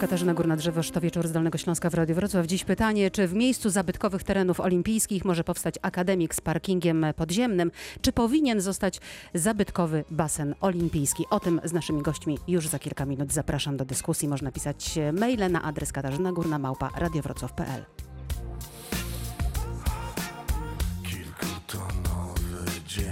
Katarzyna 0.00 0.34
Górna-Drzewosz, 0.34 0.90
to 0.90 1.00
wieczór 1.00 1.28
z 1.28 1.32
Dolnego 1.32 1.58
Śląska 1.58 1.90
w 1.90 1.94
Radiu 1.94 2.14
Wrocław. 2.14 2.46
Dziś 2.46 2.64
pytanie, 2.64 3.10
czy 3.10 3.28
w 3.28 3.34
miejscu 3.34 3.70
zabytkowych 3.70 4.22
terenów 4.24 4.60
olimpijskich 4.60 5.24
może 5.24 5.44
powstać 5.44 5.74
akademik 5.82 6.34
z 6.34 6.40
parkingiem 6.40 7.06
podziemnym, 7.16 7.70
czy 8.00 8.12
powinien 8.12 8.60
zostać 8.60 9.00
zabytkowy 9.34 10.04
basen 10.10 10.54
olimpijski? 10.60 11.24
O 11.30 11.40
tym 11.40 11.60
z 11.64 11.72
naszymi 11.72 12.02
gośćmi 12.02 12.38
już 12.48 12.68
za 12.68 12.78
kilka 12.78 13.06
minut 13.06 13.32
zapraszam 13.32 13.76
do 13.76 13.84
dyskusji. 13.84 14.28
Można 14.28 14.52
pisać 14.52 14.98
maile 15.12 15.50
na 15.50 15.62
adres 15.62 15.92
katarzynagórna.małpa 15.92 16.90
radiowrocław.pl. 16.96 17.84
Kilkutonowy 21.02 22.70
dzień 22.86 23.06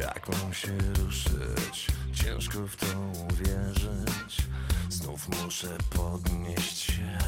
Jak 0.00 0.28
mam 0.42 0.54
się 0.54 0.72
ruszyć? 1.04 1.95
Ciężko 2.26 2.66
w 2.66 2.76
to 2.76 2.86
uwierzyć 3.32 4.46
Znów 4.90 5.28
muszę 5.28 5.78
podnieść 5.90 6.78
się 6.78 7.18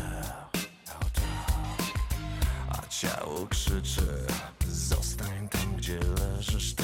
tak. 0.87 1.11
A 2.69 2.87
ciało 2.89 3.47
krzyczy 3.47 4.27
Zostań 4.69 5.49
tam, 5.49 5.77
gdzie 5.77 5.99
leżysz 5.99 6.75
To 6.75 6.83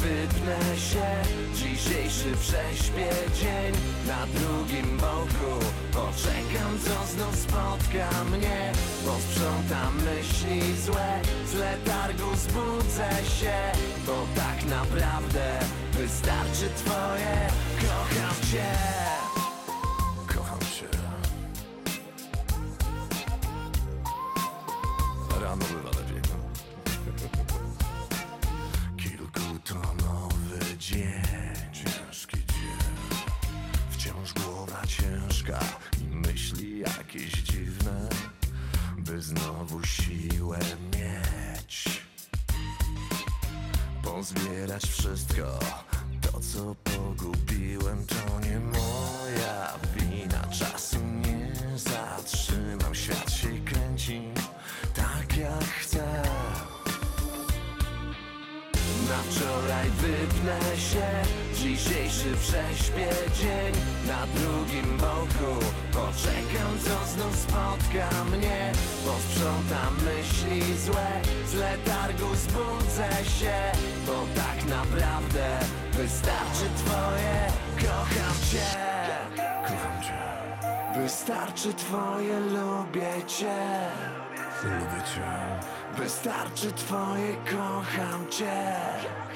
wypnę 0.00 0.76
się. 0.76 1.08
Dzisiejszy 1.54 2.32
prześpię 2.40 3.10
dzień 3.40 3.72
Na 4.06 4.26
drugim 4.26 4.96
boku. 4.96 5.64
Poczekam 5.92 6.78
co 6.84 7.06
znów 7.12 7.36
spotka 7.36 8.24
mnie 8.24 8.72
Posprzątam 9.06 9.94
myśli 9.96 10.76
złe. 10.76 11.20
Z 11.46 11.54
letargu 11.54 12.36
zbudzę 12.36 13.10
się 13.40 13.58
Bo 14.06 14.26
tak 14.36 14.64
naprawdę 14.64 15.58
Wystarczy 15.92 16.68
twoje 16.76 17.48
Kocham 17.80 18.50
cię 18.52 19.29
i 36.00 36.16
myśli 36.16 36.78
jakieś 36.78 37.32
dziwne 37.32 38.08
By 38.98 39.22
znowu 39.22 39.84
siłę 39.84 40.58
mieć. 40.92 42.02
Pozbierać 44.02 44.82
wszystko 44.86 45.58
To 46.20 46.40
co 46.40 46.74
pogubiłem 46.74 48.06
to 48.06 48.40
nie 48.40 48.60
moja 48.60 49.72
wina. 49.96 50.46
Czasu 50.58 50.96
nie 51.00 51.52
zatrzymam, 51.78 52.94
świat 52.94 53.32
się 53.32 53.48
kręci 53.64 54.22
Tak 54.94 55.36
jak 55.36 55.64
chcę. 55.64 56.22
Na 59.08 59.18
wczoraj 59.22 59.90
wypnę 59.90 60.76
się 60.76 61.22
Dzisiejszy 61.60 62.32
prześpię 62.40 63.08
dzień 63.40 63.72
Na 64.06 64.26
drugim 64.26 64.96
boku. 64.96 65.64
Poczekam 65.92 66.72
co 66.84 67.06
znów 67.12 67.36
spotka 67.36 68.24
mnie 68.24 68.72
Posprzątam 69.06 69.94
myśli 70.04 70.78
złe. 70.78 71.20
Z 71.46 71.54
letargu 71.54 72.34
zbudzę 72.34 73.10
się 73.38 73.54
Bo 74.06 74.12
tak 74.34 74.64
naprawdę 74.68 75.58
Wystarczy 75.92 76.66
twoje. 76.76 77.46
Kocham 77.76 78.36
cię. 78.50 78.70
Kocham 79.62 80.02
cię. 80.02 81.00
Wystarczy 81.00 81.74
twoje 81.74 82.40
lubię 82.40 83.26
cię. 83.26 83.88
Lubię 84.64 85.02
cię. 85.14 86.02
Wystarczy 86.02 86.72
twoje 86.72 87.36
kocham 87.36 88.30
cię. 88.30 88.76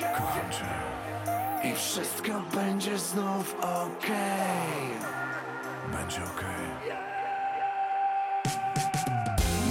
Kocham 0.00 0.52
cię 0.52 0.83
I 1.64 1.74
wszystko 1.74 2.32
będzie 2.54 2.98
znów 2.98 3.56
okej. 3.60 4.86
Będzie 5.92 6.24
okej. 6.24 6.94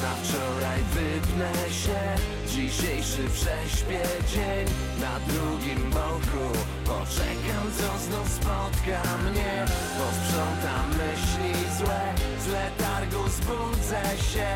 Na 0.01 0.13
wczoraj 0.23 0.79
wypnę 0.93 1.51
się 1.69 1.99
Dzisiejszy 2.47 3.23
prześpię 3.23 4.01
dzień. 4.33 4.67
Na 5.01 5.19
drugim 5.19 5.89
boku 5.89 6.45
Poczekam 6.85 7.65
co 7.77 7.99
znów 7.99 8.29
spotka 8.29 9.01
mnie. 9.17 9.65
Posprzątam 9.97 10.89
myśli 10.89 11.75
złe 11.77 12.13
Z 12.39 12.47
letargu 12.47 13.29
zbudzę 13.29 14.03
się. 14.33 14.47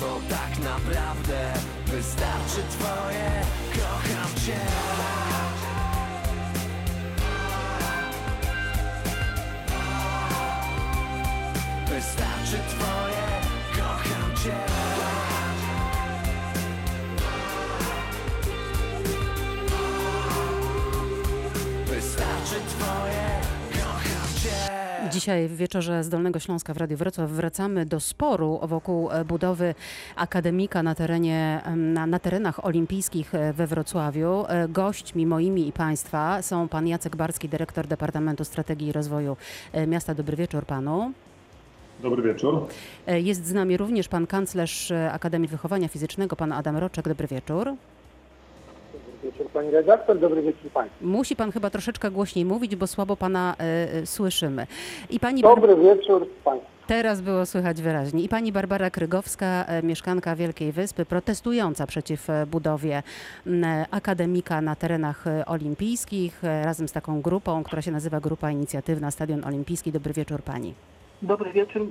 Bo 0.00 0.20
tak 0.30 0.58
naprawdę 0.58 1.52
Wystarczy 1.86 2.62
twoje 2.70 3.30
Kocham 3.72 4.34
cię 4.46 4.60
Wystarczy 12.54 12.76
twoje 12.76 13.24
Kocham 13.76 14.36
cię 14.44 14.54
Wystarczy 21.86 22.54
twoje 22.68 23.24
Dzisiaj 25.12 25.48
w 25.48 25.56
wieczorze 25.56 26.04
z 26.04 26.08
Dolnego 26.08 26.38
Śląska 26.38 26.74
w 26.74 26.76
Radiu 26.76 26.96
Wrocław 26.96 27.30
wracamy 27.30 27.86
do 27.86 28.00
sporu 28.00 28.60
wokół 28.62 29.10
e, 29.10 29.24
budowy 29.24 29.74
akademika 30.16 30.82
na, 30.82 30.94
terenie, 30.94 31.60
na, 31.76 32.06
na 32.06 32.18
terenach 32.18 32.64
olimpijskich 32.64 33.34
e, 33.34 33.52
we 33.52 33.66
Wrocławiu. 33.66 34.44
E, 34.48 34.68
Gośćmi 34.68 35.26
moimi 35.26 35.68
i 35.68 35.72
Państwa 35.72 36.42
są 36.42 36.68
pan 36.68 36.88
Jacek 36.88 37.16
Barski, 37.16 37.48
dyrektor 37.48 37.86
Departamentu 37.86 38.44
Strategii 38.44 38.88
i 38.88 38.92
Rozwoju 38.92 39.36
Miasta. 39.86 40.14
Dobry 40.14 40.36
wieczór 40.36 40.66
panu. 40.66 41.12
Dobry 42.04 42.22
wieczór. 42.22 42.66
E, 43.06 43.20
Jest 43.20 43.46
z 43.46 43.52
nami 43.52 43.76
również 43.76 44.08
pan 44.08 44.26
kanclerz 44.26 44.90
e, 44.90 45.12
Akademii 45.12 45.48
Wychowania 45.48 45.88
Fizycznego, 45.88 46.36
pan 46.36 46.52
Adam 46.52 46.76
Roczek. 46.76 47.08
Dobry 47.08 47.26
wieczór. 47.26 47.64
Dobry 47.64 47.76
wieczór 49.32 49.46
Pani 49.50 49.70
redaktor, 49.70 50.18
dobry 50.18 50.42
wieczór 50.42 50.70
Państwu. 50.70 51.06
Musi 51.06 51.36
pan 51.36 51.52
chyba 51.52 51.70
troszeczkę 51.70 52.10
głośniej 52.10 52.44
mówić, 52.44 52.76
bo 52.76 52.86
słabo 52.86 53.16
pana 53.16 53.54
e, 53.58 53.92
e, 53.94 54.06
słyszymy. 54.06 54.66
I 55.10 55.20
pani 55.20 55.42
Bar- 55.42 55.54
Dobry 55.60 55.76
wieczór 55.76 56.26
Państwu. 56.44 56.68
Teraz 56.86 57.20
było 57.20 57.46
słychać 57.46 57.82
wyraźnie. 57.82 58.22
I 58.22 58.28
pani 58.28 58.52
Barbara 58.52 58.90
Krygowska, 58.90 59.64
mieszkanka 59.82 60.36
Wielkiej 60.36 60.72
Wyspy, 60.72 61.04
protestująca 61.04 61.86
przeciw 61.86 62.26
budowie 62.46 63.02
akademika 63.90 64.60
na 64.60 64.76
terenach 64.76 65.24
olimpijskich, 65.46 66.42
razem 66.42 66.88
z 66.88 66.92
taką 66.92 67.22
grupą, 67.22 67.64
która 67.64 67.82
się 67.82 67.90
nazywa 67.90 68.20
Grupa 68.20 68.50
Inicjatywna 68.50 69.10
Stadion 69.10 69.44
Olimpijski. 69.44 69.92
Dobry 69.92 70.12
wieczór 70.12 70.42
pani. 70.42 70.74
Dobry 71.22 71.52
wieczór. 71.52 71.86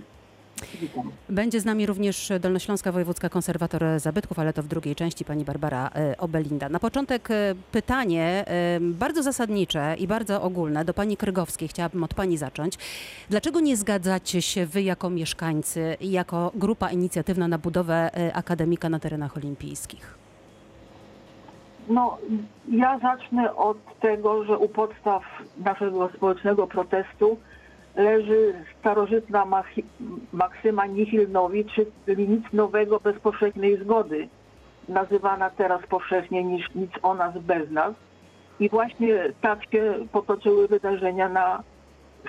Witam. 0.82 1.12
Będzie 1.30 1.60
z 1.60 1.66
nami 1.66 1.86
również 1.86 2.32
Dolnośląska 2.40 2.92
Wojewódzka 2.92 3.30
Konserwator 3.30 3.84
Zabytków, 3.98 4.40
ale 4.40 4.54
to 4.54 4.64
w 4.64 4.68
drugiej 4.68 4.96
części 4.96 5.26
pani 5.26 5.46
Barbara 5.46 5.90
e, 5.96 6.18
Obelinda. 6.18 6.70
Na 6.70 6.80
początek 6.80 7.32
e, 7.32 7.56
pytanie 7.72 8.44
e, 8.48 8.80
bardzo 8.80 9.24
zasadnicze 9.24 9.96
i 10.00 10.08
bardzo 10.08 10.42
ogólne 10.42 10.86
do 10.86 10.94
pani 10.94 11.18
Krygowskiej. 11.18 11.68
Chciałabym 11.68 12.04
od 12.04 12.14
pani 12.14 12.38
zacząć. 12.38 12.78
Dlaczego 13.30 13.60
nie 13.60 13.78
zgadzacie 13.78 14.42
się 14.42 14.66
wy 14.66 14.82
jako 14.82 15.10
mieszkańcy 15.10 15.98
i 16.02 16.12
jako 16.12 16.52
grupa 16.56 16.92
inicjatywna 16.92 17.48
na 17.48 17.58
budowę 17.58 18.12
akademika 18.34 18.90
na 18.90 19.00
terenach 19.00 19.38
olimpijskich? 19.38 20.18
No, 21.90 22.18
ja 22.72 23.00
zacznę 23.00 23.56
od 23.56 24.00
tego, 24.00 24.44
że 24.44 24.58
u 24.58 24.70
podstaw 24.70 25.24
naszego 25.58 26.10
społecznego 26.10 26.68
protestu 26.68 27.38
leży 27.96 28.54
starożytna 28.80 29.46
maksyma 30.34 30.86
nihil 30.86 31.28
czyli 32.06 32.30
nic 32.30 32.44
nowego 32.54 33.00
bez 33.00 33.20
powszechnej 33.20 33.78
zgody, 33.78 34.28
nazywana 34.90 35.50
teraz 35.50 35.82
powszechnie 35.90 36.44
niż 36.44 36.76
nic 36.76 36.92
o 37.02 37.14
nas 37.14 37.38
bez 37.38 37.72
nas. 37.72 37.94
I 38.60 38.70
właśnie 38.70 39.34
tak 39.42 39.60
się 39.72 39.94
potoczyły 40.12 40.68
wydarzenia 40.68 41.30
na 41.30 41.64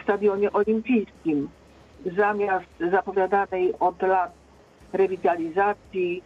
stadionie 0.02 0.52
olimpijskim. 0.52 1.48
Zamiast 2.16 2.66
zapowiadanej 2.90 3.74
od 3.80 4.02
lat 4.02 4.32
rewitalizacji, 4.92 6.22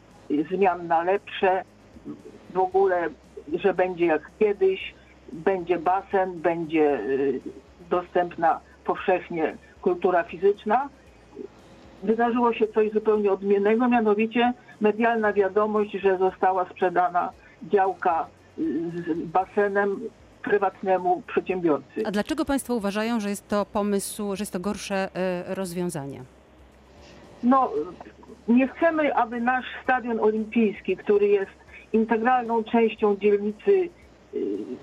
zmian 0.51 0.87
na 0.87 1.03
lepsze, 1.03 1.65
w 2.51 2.59
ogóle, 2.59 3.09
że 3.53 3.75
będzie 3.75 4.07
jak 4.07 4.31
kiedyś, 4.39 4.95
będzie 5.33 5.79
basen, 5.79 6.41
będzie 6.41 7.01
y, 7.01 7.41
dostępna 7.91 8.61
powszechnie 8.89 9.57
kultura 9.83 10.23
fizyczna. 10.23 10.89
wydarzyło 12.03 12.53
się 12.53 12.67
coś 12.69 12.91
zupełnie 12.93 13.33
odmiennego, 13.33 13.89
mianowicie 13.89 14.53
medialna 14.81 15.33
wiadomość, 15.33 15.93
że 15.93 16.19
została 16.19 16.65
sprzedana 16.65 17.31
działka 17.63 18.27
z 18.59 19.27
basenem 19.37 20.01
prywatnemu 20.43 21.23
przedsiębiorcy. 21.27 22.07
A 22.07 22.11
dlaczego 22.11 22.45
Państwo 22.45 22.75
uważają, 22.75 23.21
że 23.21 23.29
jest 23.31 23.49
to 23.49 23.67
pomysł, 23.67 24.37
że 24.37 24.43
jest 24.43 24.53
to 24.53 24.61
gorsze 24.61 25.09
e, 25.15 25.55
rozwiązanie? 25.55 26.23
No, 27.43 27.71
nie 28.49 28.69
chcemy, 28.69 29.15
aby 29.15 29.41
nasz 29.41 29.67
stadion 29.85 30.21
olimpijski, 30.21 30.97
który 30.97 31.29
jest 31.29 31.57
integralną 31.93 32.65
częścią 32.65 33.17
dzielnicy 33.17 33.89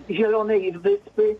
Zielonej 0.10 0.72
Wyspy, 0.72 1.36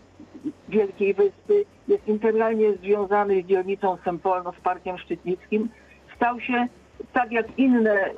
Wielkiej 0.68 1.14
Wyspy, 1.14 1.64
jest 1.88 2.08
integralnie 2.08 2.72
związany 2.72 3.42
z 3.42 3.46
dzielnicą 3.46 3.96
Sempolno, 4.04 4.52
z 4.52 4.60
Parkiem 4.60 4.98
Szczytnickim, 4.98 5.68
stał 6.16 6.40
się 6.40 6.66
tak 7.12 7.32
jak 7.32 7.58
inne 7.58 8.10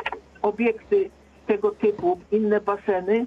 obiekty 0.43 1.11
tego 1.47 1.71
typu, 1.71 2.21
inne 2.33 2.61
baseny, 2.61 3.27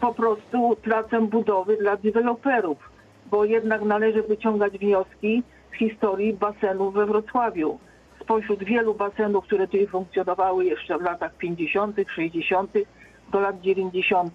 po 0.00 0.14
prostu 0.14 0.76
tracem 0.82 1.26
budowy 1.26 1.76
dla 1.76 1.96
deweloperów, 1.96 2.78
bo 3.30 3.44
jednak 3.44 3.82
należy 3.82 4.22
wyciągać 4.22 4.78
wnioski 4.78 5.42
z 5.74 5.78
historii 5.78 6.32
basenów 6.32 6.94
we 6.94 7.06
Wrocławiu. 7.06 7.78
Spośród 8.20 8.64
wielu 8.64 8.94
basenów, 8.94 9.44
które 9.44 9.66
tutaj 9.66 9.86
funkcjonowały 9.86 10.64
jeszcze 10.64 10.98
w 10.98 11.02
latach 11.02 11.34
50., 11.36 11.96
60., 12.14 12.72
do 13.32 13.40
lat 13.40 13.60
90., 13.60 14.34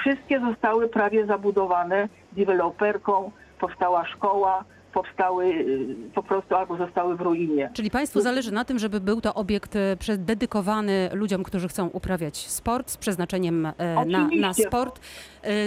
wszystkie 0.00 0.40
zostały 0.40 0.88
prawie 0.88 1.26
zabudowane 1.26 2.08
deweloperką, 2.32 3.30
powstała 3.60 4.06
szkoła, 4.06 4.64
powstały 4.92 5.44
y, 5.46 5.96
po 6.14 6.22
prostu 6.22 6.54
albo 6.54 6.76
zostały 6.76 7.16
w 7.16 7.20
ruinie. 7.20 7.70
Czyli 7.74 7.90
Państwu 7.90 8.20
zależy 8.20 8.52
na 8.52 8.64
tym, 8.64 8.78
żeby 8.78 9.00
był 9.00 9.20
to 9.20 9.34
obiekt 9.34 9.74
prze- 9.98 10.18
dedykowany 10.18 11.10
ludziom, 11.12 11.42
którzy 11.42 11.68
chcą 11.68 11.86
uprawiać 11.88 12.36
sport 12.36 12.90
z 12.90 12.96
przeznaczeniem 12.96 13.66
e, 13.66 13.72
na, 14.06 14.28
na 14.40 14.54
sport. 14.54 15.00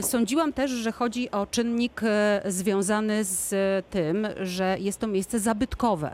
Sądziłam 0.02 0.54
też, 0.54 0.72
że 0.72 0.92
chodzi 0.92 1.32
o 1.32 1.46
czynnik 1.46 2.02
związany 2.46 3.24
z 3.24 3.56
tym, 3.90 4.28
że 4.42 4.76
jest 4.80 5.00
to 5.00 5.08
miejsce 5.08 5.40
zabytkowe. 5.40 6.12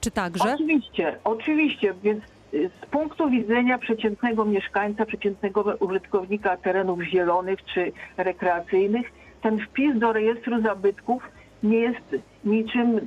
Czy 0.00 0.10
także? 0.10 0.54
Oczywiście, 0.54 1.18
oczywiście, 1.24 1.94
więc 2.02 2.24
y, 2.24 2.26
z 2.52 2.86
punktu 2.90 3.30
widzenia 3.30 3.78
przeciętnego 3.78 4.44
mieszkańca, 4.44 5.06
przeciętnego 5.06 5.76
użytkownika 5.80 6.56
terenów 6.56 7.02
zielonych 7.02 7.64
czy 7.64 7.92
rekreacyjnych, 8.16 9.12
ten 9.42 9.58
wpis 9.58 9.98
do 9.98 10.12
rejestru 10.12 10.62
zabytków 10.62 11.22
nie 11.62 11.78
jest 11.78 12.16
niczym 12.44 13.00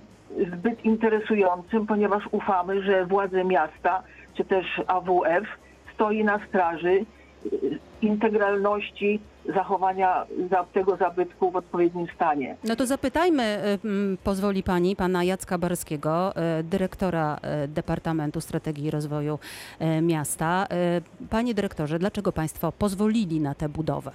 zbyt 0.54 0.86
interesującym, 0.86 1.88
ponieważ 1.88 2.24
ufamy, 2.32 2.82
że 2.84 3.06
władze 3.06 3.44
miasta 3.44 4.04
czy 4.34 4.46
też 4.46 4.66
AWF 4.88 5.48
stoi 5.94 6.24
na 6.24 6.48
straży 6.48 7.06
integralności 8.02 9.20
zachowania 9.56 10.26
za- 10.52 10.64
tego 10.74 10.96
zabytku 10.98 11.52
w 11.52 11.56
odpowiednim 11.56 12.08
stanie. 12.16 12.56
No 12.64 12.76
to 12.76 12.86
zapytajmy, 12.86 13.44
m, 13.86 14.18
pozwoli 14.24 14.64
Pani, 14.64 14.96
Pana 14.96 15.24
Jacka 15.24 15.58
Barskiego, 15.58 16.36
e, 16.36 16.64
dyrektora 16.64 17.38
e, 17.42 17.68
Departamentu 17.68 18.42
Strategii 18.42 18.86
i 18.86 18.92
Rozwoju 18.92 19.40
Miasta. 20.02 20.68
Panie 21.30 21.54
dyrektorze, 21.54 22.00
dlaczego 22.00 22.32
Państwo 22.32 22.72
pozwolili 22.72 23.40
na 23.40 23.56
tę 23.56 23.70
budowę? 23.70 24.12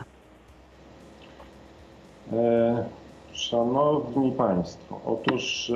E, 2.33 2.85
Szanowni 3.33 4.33
Państwo, 4.33 5.01
otóż 5.07 5.73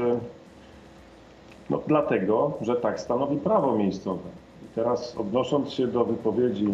no, 1.70 1.80
dlatego, 1.86 2.52
że 2.60 2.76
tak 2.76 3.00
stanowi 3.00 3.36
prawo 3.36 3.76
miejscowe. 3.78 4.22
I 4.62 4.74
teraz 4.74 5.16
odnosząc 5.16 5.72
się 5.72 5.86
do 5.86 6.04
wypowiedzi 6.04 6.68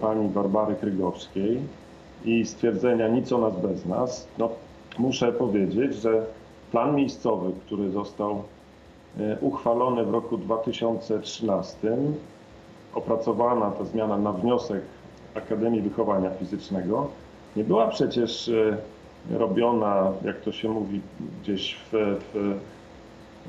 pani 0.00 0.28
Barbary 0.28 0.74
Krygowskiej 0.74 1.60
i 2.24 2.46
stwierdzenia 2.46 3.08
nic 3.08 3.32
o 3.32 3.38
nas 3.38 3.60
bez 3.60 3.86
nas, 3.86 4.28
no, 4.38 4.48
muszę 4.98 5.32
powiedzieć, 5.32 5.94
że 5.94 6.26
plan 6.72 6.94
miejscowy, 6.94 7.52
który 7.66 7.90
został 7.90 8.42
e, 9.18 9.36
uchwalony 9.40 10.04
w 10.04 10.10
roku 10.10 10.38
2013, 10.38 11.96
opracowana 12.94 13.70
ta 13.70 13.84
zmiana 13.84 14.18
na 14.18 14.32
wniosek 14.32 14.82
Akademii 15.34 15.82
Wychowania 15.82 16.30
Fizycznego, 16.30 17.08
nie 17.56 17.64
była 17.64 17.88
przecież 17.88 18.48
e, 18.48 18.76
robiona, 19.38 20.12
jak 20.24 20.40
to 20.40 20.52
się 20.52 20.68
mówi, 20.68 21.00
gdzieś 21.42 21.74
w, 21.74 22.18
w, 22.32 22.58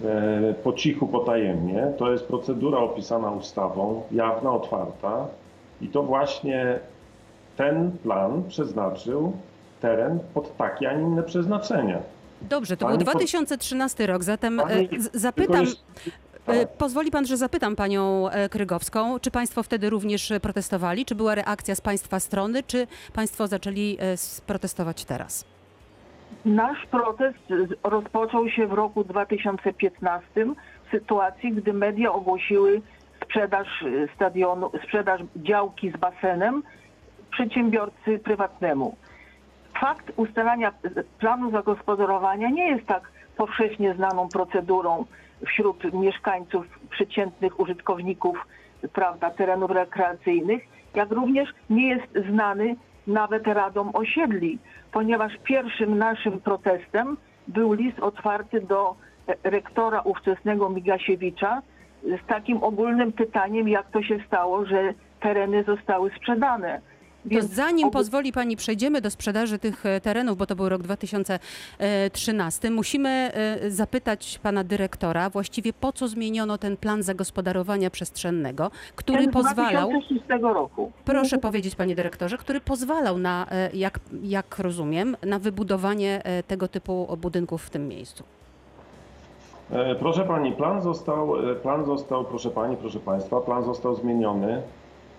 e, 0.06 0.54
po 0.54 0.74
cichu, 0.74 1.08
potajemnie. 1.08 1.94
To 1.98 2.12
jest 2.12 2.26
procedura 2.26 2.80
opisana 2.80 3.32
ustawą, 3.32 4.02
jawna, 4.12 4.52
otwarta 4.52 5.28
i 5.82 5.88
to 5.88 6.04
właśnie 6.04 6.80
ten 7.58 7.92
plan 8.04 8.44
przeznaczył 8.48 9.34
teren 9.82 10.20
pod 10.34 10.58
takie, 10.58 10.90
a 10.90 10.94
nie 10.94 11.02
inne 11.04 11.24
przeznaczenia. 11.24 11.98
Dobrze, 12.42 12.78
to 12.78 12.86
Pani 12.86 12.98
był 12.98 13.06
po- 13.06 13.12
2013 13.12 14.08
rok, 14.08 14.24
zatem 14.24 14.60
e, 14.60 14.64
Pani- 14.64 14.90
zapytam, 15.14 15.62
jest- 15.62 15.84
tak. 16.46 16.56
e, 16.56 16.66
pozwoli 16.68 17.12
Pan, 17.12 17.26
że 17.26 17.38
zapytam 17.38 17.76
Panią 17.76 18.30
e, 18.30 18.50
Krygowską, 18.50 19.20
czy 19.20 19.32
Państwo 19.32 19.64
wtedy 19.64 19.90
również 19.90 20.32
e, 20.32 20.40
protestowali, 20.40 21.06
czy 21.06 21.16
była 21.16 21.36
reakcja 21.36 21.76
z 21.76 21.82
Państwa 21.82 22.20
strony, 22.20 22.64
czy 22.64 22.88
Państwo 23.14 23.48
zaczęli 23.48 23.98
e, 24.00 24.16
protestować 24.48 25.06
teraz? 25.06 25.46
Nasz 26.46 26.86
protest 26.92 27.38
rozpoczął 27.84 28.50
się 28.50 28.68
w 28.68 28.74
roku 28.74 29.04
2015 29.04 30.26
w 30.88 30.92
sytuacji, 30.92 31.52
gdy 31.54 31.74
media 31.74 32.12
ogłosiły 32.12 32.82
sprzedaż 33.32 33.82
y, 33.82 34.08
stadionu, 34.16 34.72
sprzedaż 34.84 35.22
działki 35.36 35.92
z 35.92 35.98
basenem 35.98 36.64
przedsiębiorcy 37.32 38.20
prywatnemu. 38.20 38.96
Fakt 39.80 40.12
ustalania 40.16 40.74
planu 41.20 41.52
zagospodarowania 41.52 42.50
nie 42.50 42.68
jest 42.68 42.86
tak 42.86 43.12
powszechnie 43.38 43.94
znaną 43.94 44.30
procedurą 44.30 45.06
wśród 45.46 45.94
mieszkańców, 45.94 46.66
przeciętnych 46.90 47.60
użytkowników 47.60 48.48
prawda, 48.94 49.30
terenów 49.30 49.72
rekreacyjnych, 49.72 50.64
jak 50.96 51.12
również 51.12 51.50
nie 51.70 51.90
jest 51.90 52.28
znany 52.30 52.76
nawet 53.08 53.48
radom 53.48 53.92
osiedli, 53.94 54.60
ponieważ 54.92 55.34
pierwszym 55.44 55.98
naszym 55.98 56.42
protestem 56.42 57.18
był 57.48 57.74
list 57.74 58.00
otwarty 58.00 58.62
do 58.62 58.96
e, 59.28 59.50
rektora 59.50 60.02
ówczesnego 60.02 60.70
Migasiewicza 60.70 61.62
z 62.04 62.28
takim 62.28 62.64
ogólnym 62.64 63.12
pytaniem, 63.12 63.68
jak 63.68 63.92
to 63.92 64.04
się 64.04 64.20
stało, 64.28 64.66
że 64.66 64.94
tereny 65.20 65.64
zostały 65.64 66.12
sprzedane. 66.18 66.82
To 67.30 67.42
zanim 67.42 67.92
pozwoli 67.92 68.32
Pani 68.32 68.56
przejdziemy 68.56 69.02
do 69.02 69.10
sprzedaży 69.10 69.60
tych 69.60 69.86
e, 69.86 70.02
terenów, 70.02 70.38
bo 70.38 70.46
to 70.46 70.56
był 70.56 70.70
rok 70.70 70.82
2013, 70.82 72.72
musimy 72.72 73.10
e, 73.10 73.72
zapytać 73.72 74.40
Pana 74.44 74.64
dyrektora 74.64 75.30
właściwie 75.30 75.74
po 75.74 75.94
co 75.94 76.08
zmieniono 76.08 76.58
ten 76.58 76.78
plan 76.78 77.04
zagospodarowania 77.04 77.90
przestrzennego, 77.90 78.72
który 78.96 79.24
ten 79.24 79.32
pozwalał... 79.32 79.90
2006 79.90 80.42
roku. 80.42 80.92
Proszę 81.06 81.38
powiedzieć, 81.38 81.76
panie 81.76 81.96
dyrektorze, 81.96 82.38
który 82.38 82.62
pozwalał 82.62 83.18
na, 83.18 83.48
e, 83.52 83.70
jak, 83.74 84.00
jak 84.24 84.60
rozumiem, 84.60 85.18
na 85.26 85.40
wybudowanie 85.40 86.22
tego 86.48 86.68
typu 86.68 87.18
budynków 87.18 87.64
w 87.64 87.70
tym 87.70 87.88
miejscu. 87.88 88.24
E, 89.72 89.96
Proszę 89.96 90.24
pani, 90.26 90.52
plan 90.52 90.82
został, 90.82 91.52
e, 91.52 91.56
plan 91.56 91.86
został, 91.86 92.26
proszę 92.26 92.50
pani, 92.50 92.78
proszę 92.78 93.00
państwa, 93.00 93.42
plan 93.42 93.64
został 93.64 93.96
zmieniony 93.96 94.62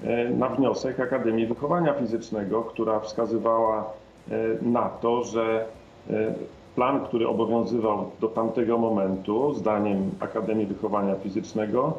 e, 0.05 0.29
na 0.31 0.49
wniosek 0.49 1.01
Akademii 1.01 1.47
Wychowania 1.47 1.95
Fizycznego, 1.95 2.63
która 2.63 3.01
wskazywała 3.01 3.85
na 4.63 4.89
to, 4.89 5.25
że 5.25 5.65
plan, 6.75 7.01
który 7.05 7.29
obowiązywał 7.29 8.11
do 8.21 8.29
tamtego 8.29 8.79
momentu, 8.79 9.53
zdaniem 9.55 10.11
Akademii 10.21 10.67
Wychowania 10.67 11.15
Fizycznego, 11.15 11.93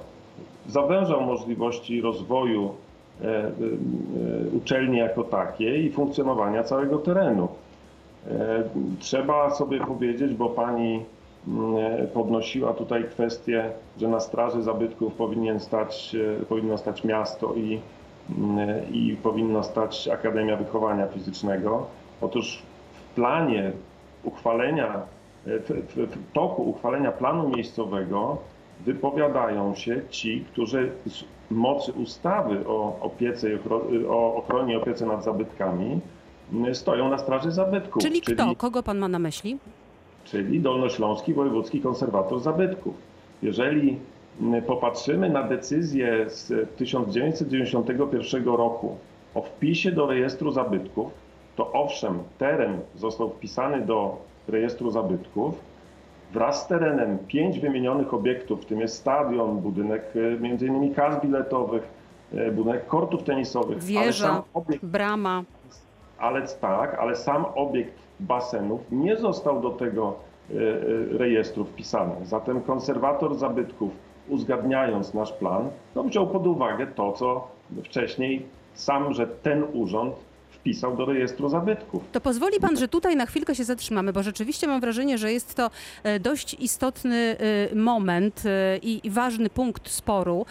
zawężał 0.68 1.22
możliwości 1.22 2.02
rozwoju 2.02 2.70
uczelni 4.58 4.98
jako 4.98 5.24
takiej 5.24 5.86
i 5.86 5.92
funkcjonowania 5.92 6.64
całego 6.64 6.98
terenu. 6.98 7.48
Trzeba 9.00 9.50
sobie 9.50 9.80
powiedzieć, 9.80 10.34
bo 10.34 10.50
pani 10.50 11.06
podnosiła 12.14 12.74
tutaj 12.74 13.04
kwestię, 13.04 13.72
że 13.98 14.08
na 14.08 14.20
straży 14.20 14.62
zabytków 14.62 15.14
powinien 15.14 15.60
stać, 15.60 16.16
e, 16.42 16.46
powinno 16.46 16.78
stać 16.78 17.04
miasto 17.04 17.54
i, 17.54 17.80
mm, 18.38 18.94
i 18.94 19.18
powinna 19.24 19.64
stać 19.64 20.08
Akademia 20.08 20.56
Wychowania 20.58 21.08
Fizycznego. 21.08 21.86
Otóż 22.22 22.64
w 22.94 23.16
planie 23.16 23.72
uchwalenia, 24.24 25.02
e, 25.48 25.60
w, 25.60 25.70
w, 25.96 26.34
toku 26.34 26.70
uchwalenia 26.70 27.12
planu 27.12 27.50
miejscowego 27.50 28.38
wypowiadają 28.86 29.76
się 29.76 30.02
ci, 30.10 30.46
którzy 30.52 30.92
z 31.06 31.24
mocy 31.52 31.92
ustawy 31.92 32.68
o 32.68 33.00
opiece 33.02 33.48
o 34.10 34.36
ochronie 34.36 34.74
i 34.74 34.78
opiece 34.78 35.06
nad 35.06 35.24
zabytkami 35.24 36.00
stoją 36.74 37.10
na 37.10 37.18
straży 37.18 37.52
zabytków. 37.52 38.04
Czyli 38.04 38.22
kto? 38.22 38.56
Kogo 38.56 38.84
pan 38.84 38.98
ma 38.98 39.08
na 39.08 39.20
myśli? 39.20 39.58
Czyli 40.34 40.60
Dolnośląski 40.60 41.34
Wojewódzki 41.34 41.82
Konserwator 41.82 42.40
Zabytków. 42.40 42.96
Jeżeli 43.42 44.00
mm, 44.42 44.62
popatrzymy 44.62 45.30
na 45.30 45.44
decyzję 45.44 46.30
z 46.30 46.70
1991 46.78 48.46
roku 48.46 48.98
o 49.36 49.42
wpisie 49.42 49.92
do 49.92 50.08
rejestru 50.08 50.52
zabytków, 50.52 51.12
to 51.56 51.72
owszem, 51.72 52.20
teren 52.38 52.80
został 52.96 53.30
wpisany 53.30 53.82
do 53.82 54.18
rejestru 54.48 54.92
zabytków. 54.92 55.56
Wraz 56.32 56.64
z 56.64 56.68
terenem 56.68 57.18
pięć 57.28 57.60
wymienionych 57.60 58.14
obiektów, 58.14 58.62
w 58.62 58.66
tym 58.66 58.80
jest 58.80 58.98
stadion, 58.98 59.60
budynek 59.60 60.04
e, 60.44 60.48
innymi 60.48 60.96
kas 60.96 61.22
biletowych, 61.22 61.84
e, 62.36 62.52
budynek 62.52 62.88
kortów 62.88 63.24
tenisowych. 63.24 63.78
ale 63.78 63.86
Wieża, 63.86 64.28
sam 64.28 64.42
obiekt 64.54 64.86
brama. 64.86 65.44
ale 66.18 66.48
tak, 66.62 66.96
ale 67.00 67.16
sam 67.16 67.46
obiekt 67.56 68.03
basenów 68.28 68.82
nie 68.92 69.18
został 69.18 69.62
do 69.62 69.70
tego 69.70 70.16
e, 70.50 70.54
e, 70.56 71.18
rejestru 71.18 71.66
wpisany. 71.66 72.26
Zatem 72.26 72.62
konserwator 72.62 73.36
zabytków, 73.36 73.92
uzgadniając 74.30 75.14
nasz 75.14 75.32
plan, 75.32 75.70
no 75.96 76.04
wziął 76.04 76.28
pod 76.28 76.48
uwagę 76.48 76.88
to, 76.88 77.12
co 77.12 77.48
wcześniej 77.84 78.46
sam, 78.74 79.14
że 79.14 79.28
ten 79.28 79.64
urząd 79.74 80.16
wpisał 80.64 80.98
do 80.98 81.06
rejestru 81.06 81.50
zabytków. 81.50 82.04
To 82.12 82.22
pozwoli 82.22 82.60
pan, 82.60 82.78
że 82.78 82.88
tutaj 82.88 83.16
na 83.16 83.26
chwilkę 83.26 83.56
się 83.56 83.64
zatrzymamy, 83.64 84.14
bo 84.14 84.24
rzeczywiście 84.24 84.68
mam 84.68 84.82
wrażenie, 84.82 85.18
że 85.18 85.34
jest 85.34 85.56
to 85.56 85.72
e, 86.04 86.20
dość 86.20 86.54
istotny 86.54 87.38
e, 87.72 87.76
moment 87.76 88.44
e, 88.46 88.78
i 88.78 89.10
ważny 89.10 89.50
punkt 89.50 89.90
sporu. 89.90 90.46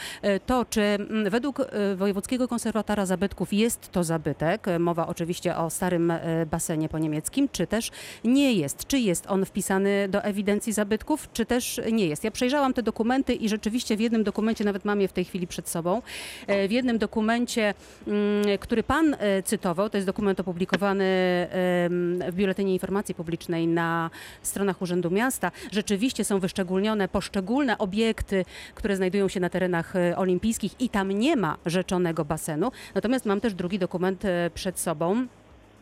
To, 0.47 0.64
czy 0.64 0.81
mm, 0.81 1.31
według 1.31 1.66
Wojewódzkiego 1.97 2.49
Konserwatora 2.49 3.07
Zabytków 3.07 3.52
jest 3.52 3.92
to 3.92 4.04
zabytek, 4.04 4.66
mowa 4.78 5.07
oczywiście 5.07 5.57
o 5.57 5.71
starym 5.71 6.12
basenie 6.50 6.88
po 6.88 6.99
niemieckim, 6.99 7.49
czy 7.52 7.66
też 7.66 7.90
nie 8.25 8.52
jest. 8.52 8.87
Czy 8.87 8.99
jest 8.99 9.26
on 9.26 9.45
wpisany 9.45 10.09
do 10.09 10.25
ewidencji 10.25 10.73
zabytków, 10.73 11.28
czy 11.33 11.47
też 11.47 11.81
nie 11.92 12.07
jest. 12.07 12.25
Ja 12.25 12.31
przejrzałam 12.31 12.75
te 12.75 12.83
dokumenty 12.83 13.35
i 13.35 13.49
rzeczywiście 13.49 13.97
w 13.97 14.00
jednym 14.00 14.25
dokumencie, 14.25 14.64
nawet 14.64 14.85
mam 14.85 15.00
je 15.00 15.09
w 15.09 15.12
tej 15.12 15.25
chwili 15.25 15.47
przed 15.47 15.69
sobą, 15.69 16.02
w 16.69 16.71
jednym 16.71 16.99
dokumencie, 16.99 17.75
mm, 18.07 18.59
który 18.61 18.83
pan 18.83 19.16
cytował, 19.45 19.90
to 19.90 19.97
jest 19.97 20.01
dokument 20.04 20.40
opublikowany 20.40 21.04
w 22.28 22.32
Biuletynie 22.32 22.73
Informacji 22.73 23.14
Publicznej 23.14 23.66
na 23.66 24.11
stronach 24.42 24.82
Urzędu 24.82 25.11
Miasta. 25.11 25.50
Rzeczywiście 25.73 26.25
są 26.25 26.38
wyszczególnione 26.38 27.09
poszczególne 27.09 27.78
obiekty, 27.78 28.44
które 28.75 28.97
znajdują 28.97 29.28
się 29.28 29.40
na 29.40 29.50
terenach 29.50 29.97
e, 29.97 30.16
olimpijskich 30.16 30.80
i 30.80 30.88
tam 30.88 31.12
nie 31.12 31.37
ma 31.37 31.56
rzeczonego 31.66 32.25
basenu. 32.25 32.73
Natomiast 32.94 33.26
mam 33.26 33.40
też 33.40 33.54
drugi 33.54 33.78
dokument 33.78 34.25
e, 34.25 34.50
przed 34.54 34.78
sobą. 34.78 35.26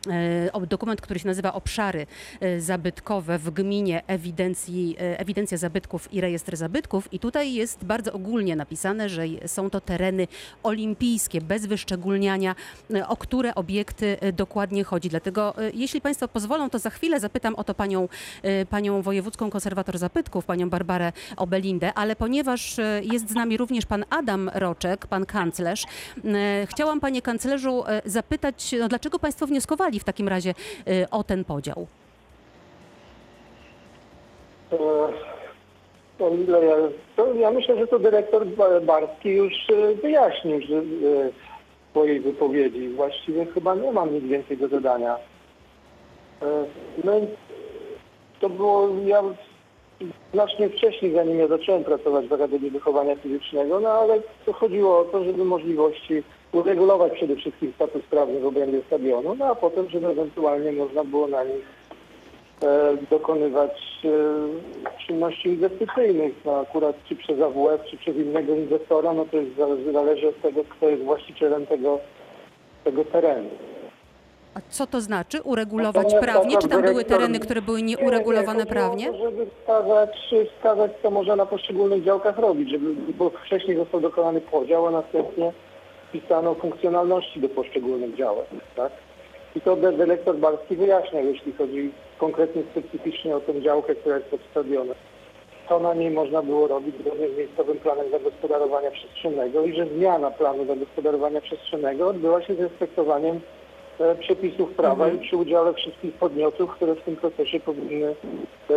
E, 0.07 0.67
Dokument, 0.67 1.01
który 1.01 1.21
się 1.21 1.27
nazywa 1.27 1.53
Obszary 1.53 2.07
e, 2.41 2.61
zabytkowe 2.61 3.39
w 3.39 3.51
gminie 3.51 4.03
ewidencji, 4.07 4.97
e, 5.01 5.21
ewidencja 5.21 5.59
zabytków 5.59 6.13
i 6.13 6.21
rejestr 6.21 6.57
zabytków. 6.57 7.13
I 7.13 7.19
tutaj 7.19 7.55
jest 7.55 7.85
bardzo 7.85 8.13
ogólnie 8.13 8.57
napisane, 8.57 9.09
że 9.09 9.23
są 9.47 9.71
to 9.71 9.81
tereny 9.81 10.29
olimpijskie, 10.63 11.41
bez 11.41 11.67
wyszczególniania, 11.67 12.55
o 13.09 13.17
które 13.17 13.55
obiekty 13.55 14.17
dokładnie 14.33 14.85
chodzi. 14.85 15.09
Dlatego, 15.09 15.55
jeśli 15.75 16.01
Państwo 16.01 16.29
pozwolą, 16.29 16.71
to 16.71 16.79
za 16.79 16.91
chwilę 16.91 17.21
zapytam 17.21 17.55
o 17.55 17.65
to 17.65 17.75
panią, 17.75 18.09
panią 18.71 19.03
wojewódzką 19.03 19.51
konserwator 19.51 19.99
zabytków, 19.99 20.45
panią 20.45 20.71
Barbarę 20.71 21.13
Obelindę, 21.37 21.95
ale 21.95 22.17
ponieważ 22.17 22.77
jest 23.13 23.31
z 23.31 23.35
nami 23.35 23.57
również 23.57 23.87
pan 23.87 24.05
Adam 24.11 24.51
Roczek, 24.55 25.07
pan 25.07 25.27
kanclerz, 25.27 25.85
chciałam 26.67 27.01
panie 27.01 27.23
kanclerzu 27.23 27.85
zapytać, 28.05 28.75
no, 28.81 28.89
dlaczego 28.89 29.19
Państwo 29.19 29.47
wnioskowali 29.47 29.90
w 29.99 30.05
takim 30.05 30.29
razie 30.29 30.51
e, 30.87 31.11
o 31.11 31.25
ten 31.25 31.45
podział? 31.45 31.87
E, 34.73 34.77
O 36.21 36.31
ile 36.35 36.65
ja, 36.65 36.77
to 37.17 37.35
ja 37.35 37.51
myślę, 37.51 37.79
że 37.79 37.87
to 37.87 37.99
dyrektor 37.99 38.47
Ba- 38.47 38.81
Barski 38.81 39.29
już 39.29 39.53
e, 39.71 39.95
wyjaśnił 39.95 40.61
że, 40.61 40.83
w 40.83 41.31
swojej 41.91 42.21
wypowiedzi. 42.21 42.89
Właściwie 42.89 43.47
chyba 43.47 43.75
nie 43.75 43.93
mam 43.93 44.15
nic 44.15 44.25
więcej 44.25 44.57
do 44.57 44.69
dodania. 44.69 45.17
E, 46.43 46.65
My, 47.05 47.27
to 48.41 48.49
było, 48.51 48.89
ja 49.07 49.23
znacznie 50.33 50.69
wcześniej, 50.69 51.13
zanim 51.15 51.39
ja 51.39 51.47
zacząłem 51.49 51.85
pracować 51.85 52.27
w 52.27 52.33
Akademii 52.33 52.71
Wychowania 52.71 53.17
Fizycznego, 53.17 53.81
no 53.81 53.89
ale 53.89 54.21
to 54.47 54.53
chodziło 54.53 54.99
o 54.99 55.05
to, 55.05 55.25
żeby 55.25 55.45
możliwości 55.45 56.23
uregulować 56.53 57.13
przede 57.13 57.37
wszystkim 57.37 57.73
status 57.75 58.03
prawny 58.11 58.41
w 58.41 58.47
obrębie 58.47 58.83
stadionu, 58.87 59.35
no 59.35 59.45
a 59.47 59.55
potem, 59.55 59.91
żeby 59.91 60.07
ewentualnie 60.07 60.73
można 60.73 61.05
było 61.05 61.27
na 61.27 61.45
nich 61.45 61.65
e, 62.63 62.97
dokonywać 63.11 63.71
e, 64.05 65.07
czynności 65.07 65.49
inwestycyjnych, 65.49 66.33
no 66.45 66.61
akurat 66.61 66.97
czy 67.09 67.17
przez 67.17 67.41
AWF, 67.41 67.85
czy 67.91 67.97
przez 67.97 68.17
innego 68.17 68.55
inwestora, 68.55 69.13
no 69.13 69.25
to 69.25 69.37
jest, 69.37 69.57
zależy, 69.57 69.93
zależy 69.93 70.29
od 70.29 70.43
tego, 70.43 70.65
kto 70.65 70.89
jest 70.89 71.03
właścicielem 71.03 71.67
tego, 71.67 71.99
tego 72.85 73.05
terenu. 73.05 73.51
A 74.55 74.61
co 74.69 74.87
to 74.87 75.01
znaczy? 75.01 75.43
Uregulować 75.43 76.05
Natomiast 76.05 76.27
prawnie? 76.27 76.51
taka 76.51 76.63
Czy 76.63 76.69
tam 76.69 76.83
były 76.83 77.05
tereny, 77.05 77.41
które 77.41 77.63
były 77.63 77.83
Nie, 77.83 77.89
nieuregulowane 77.89 78.59
nie, 78.59 78.65
o 78.65 78.73
prawnie? 78.73 79.13
Żeby 79.19 79.47
wskazać, 79.47 80.35
wskazać, 80.57 80.91
co 81.03 81.11
można 81.11 81.37
na 81.37 81.47
poszczególnych 81.47 82.05
działkach 82.05 82.39
robić, 82.39 82.71
żeby, 82.71 82.95
bo 83.13 83.31
wcześniej 83.31 83.77
został 83.77 84.01
dokonany 84.01 84.41
podział, 84.41 84.87
a 84.87 84.91
następnie 84.91 85.53
wpisano 86.15 86.55
funkcjonalności 86.55 87.41
do 87.41 87.49
poszczególnych 87.49 88.15
działek. 88.17 88.47
Tak? 88.77 88.93
I 89.57 89.61
to 89.61 89.77
dy- 89.77 89.93
dyrektor 89.93 90.37
Barski 90.37 90.77
wyjaśniał, 90.77 91.25
jeśli 91.25 91.53
chodzi 91.53 91.91
konkretnie 92.19 92.63
specyficznie 92.71 93.37
o 93.37 93.41
tę 93.41 93.61
działkę, 93.63 93.95
która 93.95 94.17
jest 94.17 94.29
pod 94.29 94.41
stadionem. 94.51 94.95
Co 95.69 95.81
na 95.81 95.95
niej 95.95 96.11
można 96.11 96.43
było 96.43 96.67
robić 96.67 96.95
zgodnie 97.01 97.29
z 97.29 97.39
miejscowym 97.39 97.79
planem 97.79 98.11
zagospodarowania 98.11 98.91
przestrzennego 98.91 99.65
i 99.65 99.75
że 99.75 99.87
zmiana 99.87 100.31
planu 100.31 100.65
zagospodarowania 100.67 101.41
przestrzennego 101.41 102.07
odbyła 102.09 102.43
się 102.43 102.55
z 102.55 102.61
respektowaniem 102.61 103.41
e, 104.01 104.15
przepisów 104.15 104.71
prawa 104.75 105.05
Mhm. 105.05 105.17
i 105.17 105.27
przy 105.27 105.37
udziale 105.37 105.75
wszystkich 105.75 106.15
podmiotów, 106.15 106.71
które 106.71 106.95
w 106.95 107.03
tym 107.03 107.17
procesie 107.17 107.61
powinny 107.61 108.15
e, 108.71 108.75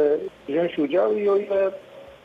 wziąć 0.47 0.79
udział 0.79 1.13
i 1.17 1.29
o 1.29 1.35
ile 1.35 1.71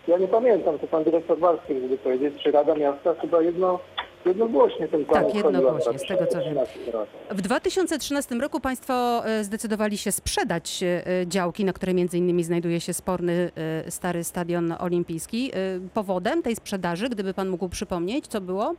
ja 0.09 0.19
nie 0.19 0.29
pamiętam, 0.29 0.79
to 0.79 0.87
pan 0.87 1.05
dyrektor 1.05 1.39
Barski 1.39 1.75
mógłby 1.75 1.99
powiedzieć, 1.99 2.35
czy 2.43 2.51
Rada 2.51 2.75
Miasta 2.75 3.15
chyba 3.15 3.43
jedno, 3.43 3.79
jednogłośnie 4.27 4.89
ten 4.89 5.05
plan 5.05 5.25
Tak, 5.25 5.35
jednogłośnie, 5.35 5.99
z 5.99 6.07
tego 6.07 6.27
co 6.27 6.39
wiem. 6.39 6.55
2013 6.55 6.93
roku. 6.93 7.13
W 7.31 7.41
2013 7.41 8.35
roku 8.35 8.61
Państwo 8.61 9.27
e, 9.27 9.45
zdecydowali 9.45 9.99
się 9.99 10.13
sprzedać 10.13 10.83
e, 10.83 11.03
działki, 11.27 11.65
na 11.65 11.73
której 11.73 11.95
między 11.95 12.19
innymi 12.19 12.45
znajduje 12.45 12.81
się 12.81 12.93
sporny 12.93 13.51
e, 13.87 13.91
stary 13.91 14.25
stadion 14.25 14.75
olimpijski. 14.79 15.51
E, 15.55 15.55
Powodem 15.95 16.43
tej 16.43 16.57
sprzedaży, 16.57 17.09
gdyby 17.09 17.35
Pan 17.35 17.49
mógł 17.49 17.69
przypomnieć, 17.69 18.27
co 18.27 18.41
było? 18.41 18.75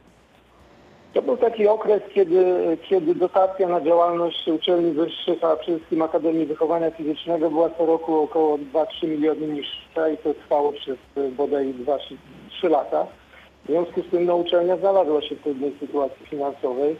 To 1.13 1.21
był 1.21 1.37
taki 1.37 1.67
okres, 1.67 2.01
kiedy, 2.13 2.77
kiedy 2.89 3.15
dotacja 3.15 3.67
na 3.69 3.81
działalność 3.81 4.47
uczelni 4.47 4.91
wyższych, 4.91 5.43
a 5.43 5.55
przede 5.55 5.77
wszystkim 5.77 6.01
Akademii 6.01 6.45
Wychowania 6.45 6.91
Fizycznego 6.91 7.49
była 7.49 7.69
co 7.69 7.85
roku 7.85 8.15
około 8.19 8.57
2-3 8.57 9.07
miliony 9.07 9.47
niższa 9.47 10.09
i 10.09 10.17
to 10.17 10.33
trwało 10.33 10.71
przez 10.73 10.97
bodaj 11.37 11.73
2-3 11.73 12.69
lata. 12.69 13.07
W 13.65 13.67
związku 13.67 14.01
z 14.01 14.09
tym 14.09 14.25
no, 14.25 14.35
uczelnia 14.35 14.77
znalazła 14.77 15.21
się 15.21 15.35
w 15.35 15.43
trudnej 15.43 15.73
sytuacji 15.79 16.25
finansowej. 16.25 16.95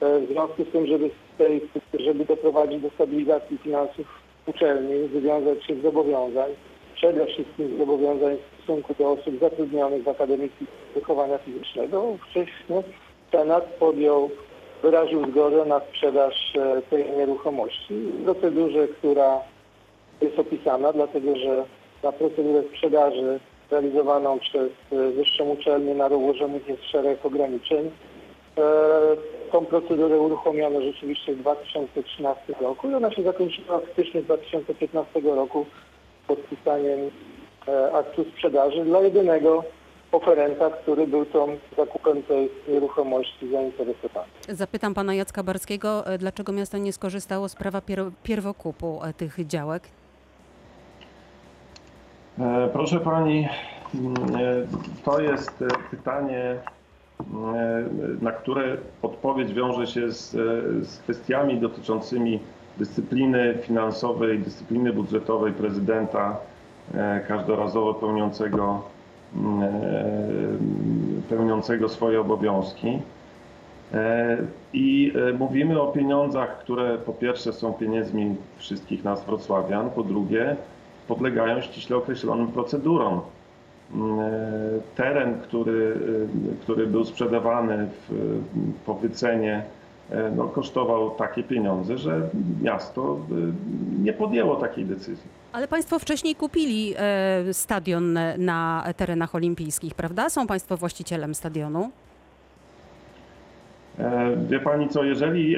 E, 0.00 0.20
W 0.20 0.28
związku 0.28 0.64
z 0.64 0.68
tym, 0.72 0.86
żeby, 0.86 1.10
tej, 1.38 1.60
żeby 1.98 2.24
doprowadzić 2.24 2.82
do 2.82 2.90
stabilizacji 2.90 3.58
finansów 3.58 4.06
uczelni, 4.46 5.08
wywiązać 5.08 5.64
się 5.64 5.74
z 5.74 5.82
zobowiązań, 5.82 6.50
przede 6.94 7.26
wszystkim 7.26 7.78
zobowiązań 7.78 8.36
w 8.36 8.62
stosunku 8.62 8.94
do 8.98 9.10
osób 9.10 9.40
zatrudnionych 9.40 10.02
w 10.02 10.08
Akademii 10.08 10.50
Wychowania 10.94 11.38
Fizycznego, 11.38 12.16
wcześniej 12.30 12.82
Senat 13.32 13.64
podjął, 13.64 14.30
wyraził 14.82 15.30
zgodę 15.30 15.64
na 15.64 15.80
sprzedaż 15.80 16.56
e, 16.56 16.82
tej 16.82 17.10
nieruchomości 17.16 17.94
w 17.94 18.24
procedurze, 18.24 18.88
która 18.88 19.40
jest 20.20 20.38
opisana, 20.38 20.92
dlatego 20.92 21.36
że 21.36 21.64
na 22.02 22.12
procedurę 22.12 22.62
sprzedaży 22.62 23.40
realizowaną 23.70 24.38
przez 24.38 24.70
e, 24.92 25.10
wyższą 25.10 25.44
uczelnię 25.44 25.94
nałożonych 25.94 26.68
jest 26.68 26.84
szereg 26.84 27.26
ograniczeń. 27.26 27.90
E, 28.58 28.62
Tą 29.52 29.66
procedurę 29.66 30.18
uruchomiono 30.20 30.80
rzeczywiście 30.82 31.34
w 31.34 31.38
2013 31.38 32.54
roku 32.60 32.90
i 32.90 32.94
ona 32.94 33.10
się 33.12 33.22
zakończyła 33.22 33.78
w 33.80 33.92
styczniu 33.92 34.22
2015 34.22 35.20
roku 35.20 35.66
podpisaniem 36.26 37.00
e, 37.68 37.92
aktu 37.92 38.24
sprzedaży 38.24 38.84
dla 38.84 39.00
jedynego 39.00 39.64
oferenta, 40.12 40.70
który 40.70 41.06
był 41.06 41.26
tą 41.26 41.58
zakupem 41.76 42.22
tej 42.22 42.48
nieruchomości 42.68 43.50
zainteresowany. 43.52 44.26
Zapytam 44.48 44.94
Pana 44.94 45.14
Jacka 45.14 45.42
Barskiego, 45.42 46.04
dlaczego 46.18 46.52
miasto 46.52 46.78
nie 46.78 46.92
skorzystało 46.92 47.48
z 47.48 47.54
prawa 47.56 47.78
pier- 47.80 48.10
pierwokupu 48.22 49.00
tych 49.16 49.46
działek? 49.46 49.82
E, 52.40 52.68
Proszę 52.72 53.00
pani, 53.00 53.48
mm, 53.94 54.14
e, 54.14 55.02
to 55.04 55.20
jest 55.20 55.62
e, 55.62 55.66
pytanie, 55.90 56.56
na 58.22 58.32
które 58.32 58.76
odpowiedź 59.02 59.54
wiąże 59.54 59.86
się 59.86 60.12
z, 60.12 60.30
z 60.88 60.98
kwestiami 60.98 61.60
dotyczącymi 61.60 62.40
dyscypliny 62.76 63.54
finansowej, 63.62 64.38
dyscypliny 64.38 64.92
budżetowej 64.92 65.52
prezydenta 65.52 66.36
każdorazowo 67.28 67.94
pełniącego 67.94 68.82
mm, 69.36 69.62
pełniącego 71.28 71.88
swoje 71.88 72.20
obowiązki. 72.20 72.98
I 74.72 75.12
mówimy 75.38 75.80
o 75.80 75.86
pieniądzach, 75.86 76.58
które 76.58 76.98
po 76.98 77.12
pierwsze 77.12 77.52
są 77.52 77.72
pieniędzmi 77.72 78.36
wszystkich 78.56 79.04
nas 79.04 79.24
wrocławian, 79.24 79.90
po 79.90 80.02
drugie 80.02 80.56
podlegają 81.08 81.60
ściśle 81.60 81.96
określonym 81.96 82.48
procedurom. 82.48 83.20
Mm, 83.94 84.18
e, 84.20 84.24
Teren, 84.96 85.40
który, 85.40 85.96
e, 86.52 86.62
który 86.62 86.86
był 86.86 87.04
sprzedawany 87.04 87.88
w, 88.08 88.40
po 88.86 88.94
wycenie, 88.94 89.62
e, 90.10 90.30
no, 90.36 90.44
kosztował 90.44 91.10
takie 91.10 91.42
pieniądze, 91.42 91.98
że 91.98 92.28
miasto 92.62 93.18
nie 94.02 94.12
podjęło 94.12 94.56
takiej 94.56 94.84
decyzji. 94.84 95.38
Ale 95.52 95.68
Państwo 95.68 95.98
wcześniej 95.98 96.34
kupili 96.34 96.94
stadion 97.52 98.18
na 98.38 98.84
terenach 98.96 99.34
olimpijskich, 99.34 99.94
prawda? 99.94 100.30
Są 100.30 100.46
Państwo 100.46 100.76
właścicielem 100.76 101.34
stadionu? 101.34 101.90
Wie 104.48 104.60
pani 104.60 104.88
co, 104.88 105.04
jeżeli 105.04 105.56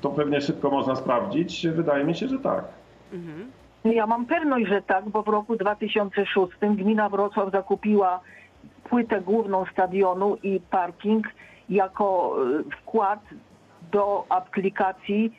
to 0.00 0.10
pewnie 0.10 0.40
szybko 0.40 0.70
można 0.70 0.96
sprawdzić, 0.96 1.66
wydaje 1.66 2.04
mi 2.04 2.14
się, 2.14 2.28
że 2.28 2.38
tak. 2.38 2.64
Ja 3.94 4.06
mam 4.06 4.26
pewność, 4.26 4.68
że 4.68 4.82
tak, 4.82 5.08
bo 5.08 5.22
w 5.22 5.28
roku 5.28 5.56
2006 5.56 6.52
gmina 6.60 7.08
Wrocław 7.08 7.52
zakupiła 7.52 8.20
płytę 8.84 9.20
główną 9.20 9.64
stadionu 9.72 10.36
i 10.42 10.60
parking 10.70 11.26
jako 11.68 12.36
y, 12.60 12.64
wkład 12.70 13.20
do 13.92 14.24
aplikacji 14.28 15.32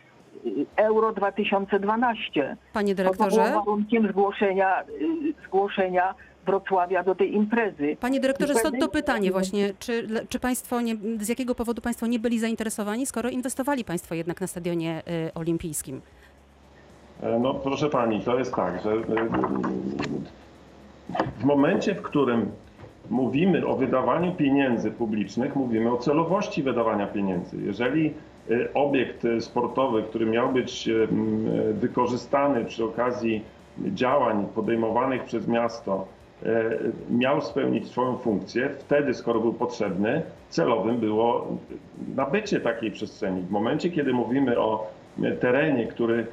y, 0.45 0.65
Euro 0.75 1.13
2012. 1.13 2.57
Panie 2.73 2.95
To 2.95 3.03
było 3.03 3.13
dyrektorze? 3.13 3.53
warunkiem 3.53 4.07
zgłoszenia, 4.07 4.83
y, 4.83 5.45
zgłoszenia 5.45 6.15
Wrocławia 6.45 7.03
do 7.03 7.15
tej 7.15 7.35
imprezy. 7.35 7.97
Panie 7.99 8.19
dyrektorze, 8.19 8.55
stąd 8.55 8.79
to 8.79 8.87
pytanie 8.87 9.31
właśnie, 9.31 9.73
czy, 9.79 10.07
czy 10.29 10.39
Państwo, 10.39 10.81
nie, 10.81 10.95
z 11.19 11.29
jakiego 11.29 11.55
powodu 11.55 11.81
Państwo 11.81 12.07
nie 12.07 12.19
byli 12.19 12.39
zainteresowani, 12.39 13.05
skoro 13.05 13.29
inwestowali 13.29 13.83
Państwo 13.83 14.15
jednak 14.15 14.41
na 14.41 14.47
stadionie 14.47 15.03
olimpijskim? 15.35 16.01
E, 17.23 17.39
No 17.39 17.53
proszę 17.53 17.89
pani, 17.89 18.21
to 18.21 18.39
jest 18.39 18.55
tak, 18.55 18.81
że 18.83 18.91
e, 18.91 18.95
w 21.39 21.43
momencie, 21.43 21.95
w 21.95 22.01
którym 22.01 22.51
mówimy 23.09 23.67
o 23.67 23.75
wydawaniu 23.75 24.31
pieniędzy 24.31 24.91
publicznych, 24.91 25.55
mówimy 25.55 25.91
o 25.91 25.97
celowości 25.97 26.63
wydawania 26.63 27.07
pieniędzy. 27.07 27.57
Jeżeli 27.65 28.13
e, 28.51 28.73
obiekt 28.73 29.27
sportowy, 29.39 30.03
który 30.03 30.25
miał 30.25 30.53
być 30.53 30.89
wykorzystany 31.73 32.65
przy 32.65 32.83
okazji 32.85 33.41
działań 33.79 34.47
podejmowanych 34.55 35.23
przez 35.23 35.47
miasto, 35.47 36.05
miał 37.09 37.41
spełnić 37.41 37.87
swoją 37.87 38.17
funkcję, 38.17 38.69
wtedy, 38.79 39.13
skoro 39.13 39.39
był 39.39 39.53
potrzebny, 39.53 40.21
celowym 40.49 40.97
było 40.97 41.47
nabycie 42.15 42.59
takiej 42.59 42.91
przestrzeni. 42.91 43.41
W 43.41 43.51
momencie, 43.51 43.89
kiedy 43.89 44.13
mówimy 44.13 44.59
o 44.59 44.87
terenie, 45.39 45.87
który 45.87 46.27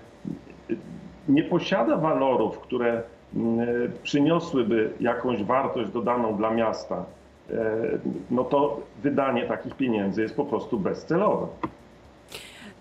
nie 1.29 1.43
posiada 1.43 1.97
walorów, 1.97 2.59
które 2.59 3.03
mm, 3.37 3.69
przyniosłyby 4.03 4.91
jakąś 5.01 5.45
wartość 5.45 5.91
dodaną 5.91 6.37
dla 6.37 6.51
miasta, 6.51 7.05
e, 7.51 7.55
no 8.31 8.45
to 8.45 8.81
wydanie 9.03 9.47
takich 9.47 9.75
pieniędzy 9.75 10.23
jest 10.23 10.37
po 10.37 10.45
prostu 10.45 10.79
bezcelowe. 10.79 11.47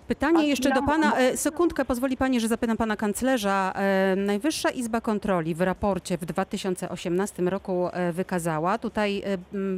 Pytanie 0.07 0.47
jeszcze 0.47 0.73
do 0.73 0.83
Pana, 0.83 1.17
e, 1.17 1.37
sekundkę, 1.37 1.85
pozwoli 1.85 2.17
Pani, 2.17 2.39
że 2.39 2.47
zapytam 2.47 2.77
Pana 2.77 2.95
kanclerza. 2.95 3.73
E, 3.75 4.15
Najwyższa 4.15 4.69
Izba 4.69 5.01
Kontroli 5.01 5.55
w 5.55 5.61
raporcie 5.61 6.17
w 6.17 6.25
2018 6.25 7.43
roku 7.43 7.89
e, 7.93 8.11
wykazała, 8.11 8.77
tutaj, 8.77 9.23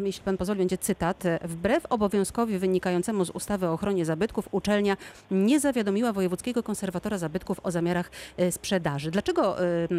jeśli 0.04 0.24
Pan 0.24 0.38
pozwoli, 0.38 0.60
będzie 0.60 0.78
cytat, 0.78 1.24
wbrew 1.42 1.86
obowiązkowi 1.86 2.58
wynikającemu 2.58 3.26
z 3.26 3.30
ustawy 3.30 3.68
o 3.68 3.74
ochronie 3.74 4.06
zabytków, 4.06 4.48
uczelnia 4.52 4.98
nie 5.32 5.60
zawiadomiła 5.60 6.14
Wojewódzkiego 6.14 6.64
Konserwatora 6.64 7.18
Zabytków 7.18 7.60
o 7.64 7.72
zamiarach 7.72 8.12
sprzedaży. 8.52 9.12
Dlaczego 9.12 9.56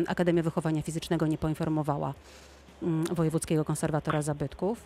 Akademia 0.07 0.43
Wychowania 0.43 0.83
Fizycznego 0.83 1.27
nie 1.27 1.39
poinformowała 1.39 2.15
Wojewódzkiego 3.13 3.65
Konserwatora 3.65 4.23
Zabytków? 4.23 4.85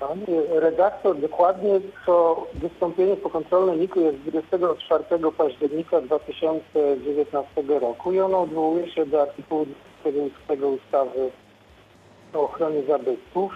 Pan 0.00 0.18
redaktor 0.50 1.18
dokładnie 1.20 1.80
to 2.06 2.46
wystąpienie 2.54 3.16
pokontrolne 3.16 3.76
NIK-u 3.76 4.00
jest 4.00 4.18
24 4.18 5.04
października 5.36 6.00
2019 6.00 7.62
roku 7.80 8.12
i 8.12 8.20
ono 8.20 8.40
odwołuje 8.40 8.90
się 8.90 9.06
do 9.06 9.22
artykułu 9.22 9.66
20 10.00 10.66
ustawy 10.66 11.30
o 12.34 12.42
ochronie 12.42 12.82
zabytków 12.82 13.52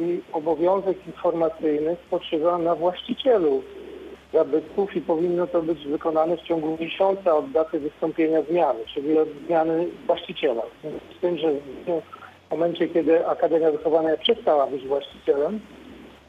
i 0.00 0.20
obowiązek 0.32 1.06
informacyjny 1.06 1.96
spoczywa 2.06 2.58
na 2.58 2.74
właścicielu 2.74 3.62
zabytków 4.32 4.96
i 4.96 5.00
powinno 5.00 5.46
to 5.46 5.62
być 5.62 5.86
wykonane 5.86 6.36
w 6.36 6.42
ciągu 6.42 6.76
miesiąca 6.80 7.36
od 7.36 7.50
daty 7.50 7.80
wystąpienia 7.80 8.42
zmiany, 8.42 8.80
czyli 8.94 9.18
od 9.18 9.28
zmiany 9.46 9.88
właściciela. 10.06 10.62
Z 11.16 11.20
tym, 11.20 11.38
że 11.38 11.52
w 12.00 12.17
momencie, 12.50 12.88
kiedy 12.88 13.26
Akademia 13.26 13.70
Wychowania 13.70 14.16
przestała 14.16 14.66
być 14.66 14.86
właścicielem, 14.86 15.60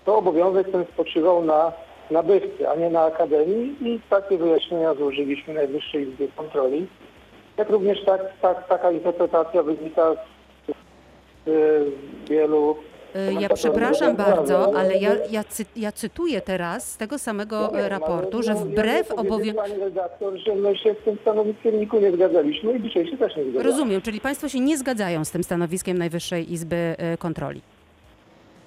to 0.05 0.17
obowiązek 0.17 0.71
ten 0.71 0.85
spoczywał 0.85 1.45
na 1.45 1.71
nabywcy, 2.11 2.69
a 2.69 2.75
nie 2.75 2.89
na 2.89 3.01
Akademii 3.01 3.75
i 3.81 3.99
takie 4.09 4.37
wyjaśnienia 4.37 4.93
złożyliśmy 4.93 5.53
Najwyższej 5.53 6.09
Izbie 6.09 6.27
Kontroli. 6.35 6.87
Jak 7.57 7.69
również 7.69 8.05
tak, 8.05 8.21
tak, 8.41 8.67
taka 8.67 8.91
interpretacja 8.91 9.63
wynika 9.63 10.15
z, 10.67 10.71
z 11.45 12.29
wielu 12.29 12.75
Ja 13.39 13.49
przepraszam 13.49 14.15
bardzo, 14.15 14.77
ale 14.77 14.97
ja, 14.97 15.11
ja, 15.31 15.43
cy, 15.43 15.65
ja 15.75 15.91
cytuję 15.91 16.41
teraz 16.41 16.91
z 16.91 16.97
tego 16.97 17.19
samego 17.19 17.61
Ja 17.61 17.71
wiem, 17.71 17.85
e, 17.85 17.89
raportu, 17.89 18.43
że 18.43 18.53
no, 18.53 18.59
ja 18.59 18.65
wbrew 18.65 19.11
obowiązkowi... 19.11 19.53
Pani 19.53 19.83
redaktor, 19.83 20.37
że 20.37 20.55
my 20.55 20.77
się 20.77 20.95
z 21.01 21.05
tym 21.05 21.17
stanowiskiem 21.21 21.79
NIK-u 21.79 21.99
nie 21.99 22.11
zgadzaliśmy 22.11 22.73
i 22.73 22.81
dzisiaj 22.81 23.07
się 23.07 23.17
też 23.17 23.35
nie 23.35 23.43
zgadzamy. 23.43 23.63
Rozumiem, 23.63 24.01
czyli 24.01 24.21
Państwo 24.21 24.49
się 24.49 24.59
nie 24.59 24.77
zgadzają 24.77 25.25
z 25.25 25.31
tym 25.31 25.43
stanowiskiem 25.43 25.97
Najwyższej 25.97 26.53
Izby 26.53 26.95
e, 26.97 27.17
Kontroli. 27.17 27.61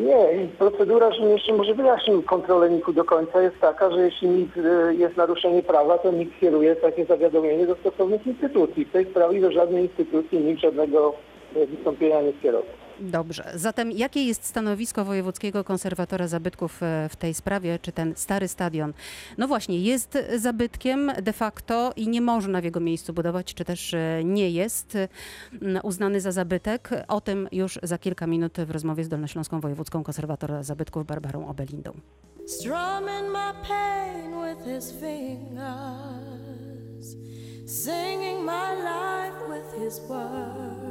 Nie, 0.00 0.48
procedura, 0.58 1.12
że 1.12 1.24
jeszcze 1.24 1.52
może 1.52 1.74
wyjaśnił 1.74 2.22
kontrolę 2.22 2.70
NIK-u 2.70 2.92
do 2.92 3.04
końca, 3.04 3.42
jest 3.42 3.60
taka, 3.60 3.90
że 3.90 4.00
jeśli 4.00 4.28
NIK 4.28 4.56
y, 4.56 4.94
jest 4.94 5.16
naruszenie 5.16 5.62
prawa, 5.62 5.98
to 5.98 6.12
NIK 6.12 6.38
kieruje 6.40 6.76
takie 6.76 7.04
zawiadomienie 7.04 7.66
do 7.66 7.76
stosownych 7.76 8.26
instytucji. 8.26 8.84
W 8.84 8.92
tej 8.92 9.04
sprawie 9.04 9.40
do 9.40 9.52
żadnej 9.52 9.82
instytucji 9.82 10.38
NIK 10.38 10.58
żadnego 10.58 11.14
y, 11.56 11.66
wystąpienia 11.66 12.22
nie 12.22 12.32
skierował. 12.38 12.81
Dobrze. 13.02 13.52
Zatem 13.54 13.92
jakie 13.92 14.24
jest 14.24 14.44
stanowisko 14.44 15.04
Wojewódzkiego 15.04 15.64
Konserwatora 15.64 16.28
Zabytków 16.28 16.82
e, 16.82 17.08
w 17.08 17.16
tej 17.16 17.34
sprawie? 17.34 17.78
Czy 17.82 17.92
ten 17.92 18.12
stary 18.16 18.48
stadion, 18.48 18.92
no 19.38 19.48
właśnie, 19.48 19.78
jest 19.78 20.18
zabytkiem 20.36 21.12
de 21.22 21.32
facto 21.32 21.92
i 21.96 22.08
nie 22.08 22.20
można 22.20 22.60
w 22.60 22.64
jego 22.64 22.80
miejscu 22.80 23.12
budować, 23.12 23.54
czy 23.54 23.64
też 23.64 23.94
e, 23.94 24.20
nie 24.24 24.50
jest 24.50 24.96
e, 24.96 25.08
uznany 25.82 26.20
za 26.20 26.32
zabytek? 26.32 26.90
O 27.08 27.20
tym 27.20 27.48
już 27.52 27.78
za 27.82 27.98
kilka 27.98 28.26
minut 28.26 28.56
w 28.66 28.70
rozmowie 28.70 29.04
z 29.04 29.08
Dolnośląską 29.08 29.60
Wojewódzką 29.60 30.04
Konserwator 30.04 30.64
Zabytków 30.64 31.06
Barbarą 31.06 31.48
Obelindą. 31.48 31.92
strumming 32.46 33.32
my 33.32 33.54
pain 33.62 34.40
with 34.40 34.64
his 34.64 34.90
fingers, 34.92 36.26
singing 37.66 38.44
my 38.44 38.74
life 38.74 39.48
with 39.48 39.72
his 39.78 40.00
words, 40.08 40.81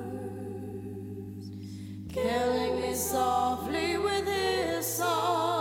killing 2.13 2.82
me 2.82 2.93
softly 2.93 3.97
with 3.97 4.28
his 4.28 4.86
song, 4.86 5.61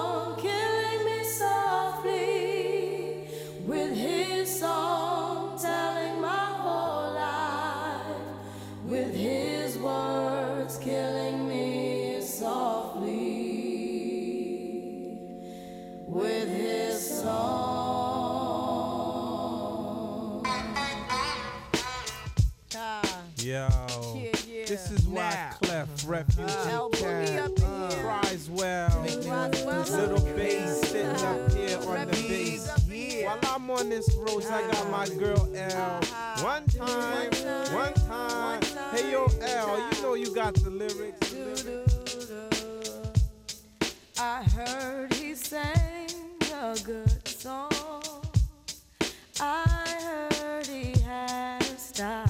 Refugee 26.10 26.42
ah. 26.48 26.70
El 26.72 26.90
Boogie 26.90 27.36
Cat 27.36 27.62
up 27.62 27.92
here. 27.92 28.02
cries 28.02 28.50
well. 28.50 29.02
Little 29.02 30.20
bass 30.34 30.80
sitting 30.88 31.06
up 31.06 31.22
ah. 31.22 31.54
here 31.54 31.78
on 31.86 32.06
the 32.08 32.12
bass. 32.28 32.68
up 32.68 32.80
in 32.80 32.90
here. 32.90 33.26
While 33.26 33.38
I'm 33.54 33.70
on 33.70 33.88
this 33.88 34.12
road, 34.16 34.44
I 34.46 34.62
got 34.72 34.90
my 34.90 35.06
ah. 35.08 35.18
girl 35.20 35.48
L. 35.54 36.00
One 36.42 36.66
time, 36.66 37.30
one 37.72 37.94
time. 37.94 38.60
Hey 38.90 39.12
yo, 39.12 39.26
L, 39.40 39.92
you 39.92 40.02
know 40.02 40.14
you 40.14 40.34
got 40.34 40.54
the 40.54 40.70
lyrics. 40.70 41.32
I 44.18 44.42
heard 44.42 45.14
he 45.14 45.36
sang 45.36 46.10
a 46.52 46.76
good 46.82 47.28
song. 47.28 47.70
I 49.40 49.64
heard 50.02 50.66
he 50.66 51.00
had 51.02 51.62
a 51.62 51.78
style. 51.78 52.29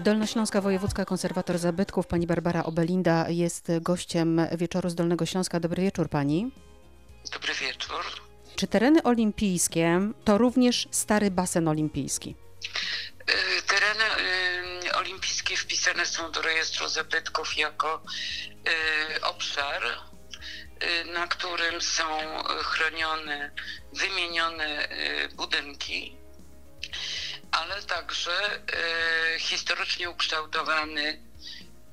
Dolnośląska 0.00 0.60
Wojewódzka 0.60 1.04
Konserwator 1.04 1.58
Zabytków, 1.58 2.06
pani 2.06 2.26
Barbara 2.26 2.62
Obelinda 2.62 3.28
jest 3.28 3.72
gościem 3.80 4.40
wieczoru 4.56 4.90
z 4.90 4.94
Dolnego 4.94 5.26
Śląska. 5.26 5.60
Dobry 5.60 5.82
wieczór 5.82 6.08
pani. 6.08 6.50
Dobry 7.32 7.54
wieczór. 7.54 8.04
Czy 8.56 8.66
tereny 8.66 9.02
olimpijskie 9.02 10.00
to 10.24 10.38
również 10.38 10.88
stary 10.90 11.30
basen 11.30 11.68
olimpijski? 11.68 12.34
Y, 13.30 13.62
tereny 13.62 14.04
y, 14.86 14.94
olimpijskie 14.94 15.56
wpisane 15.56 16.06
są 16.06 16.32
do 16.32 16.42
rejestru 16.42 16.88
zabytków 16.88 17.56
jako 17.56 18.02
y, 19.16 19.20
obszar, 19.22 19.82
na 21.14 21.26
którym 21.26 21.80
są 21.80 22.04
chronione 22.62 23.50
wymienione 23.92 24.88
budynki 25.36 26.16
ale 27.58 27.82
także 27.82 28.60
y, 29.36 29.38
historycznie 29.38 30.10
ukształtowany 30.10 31.22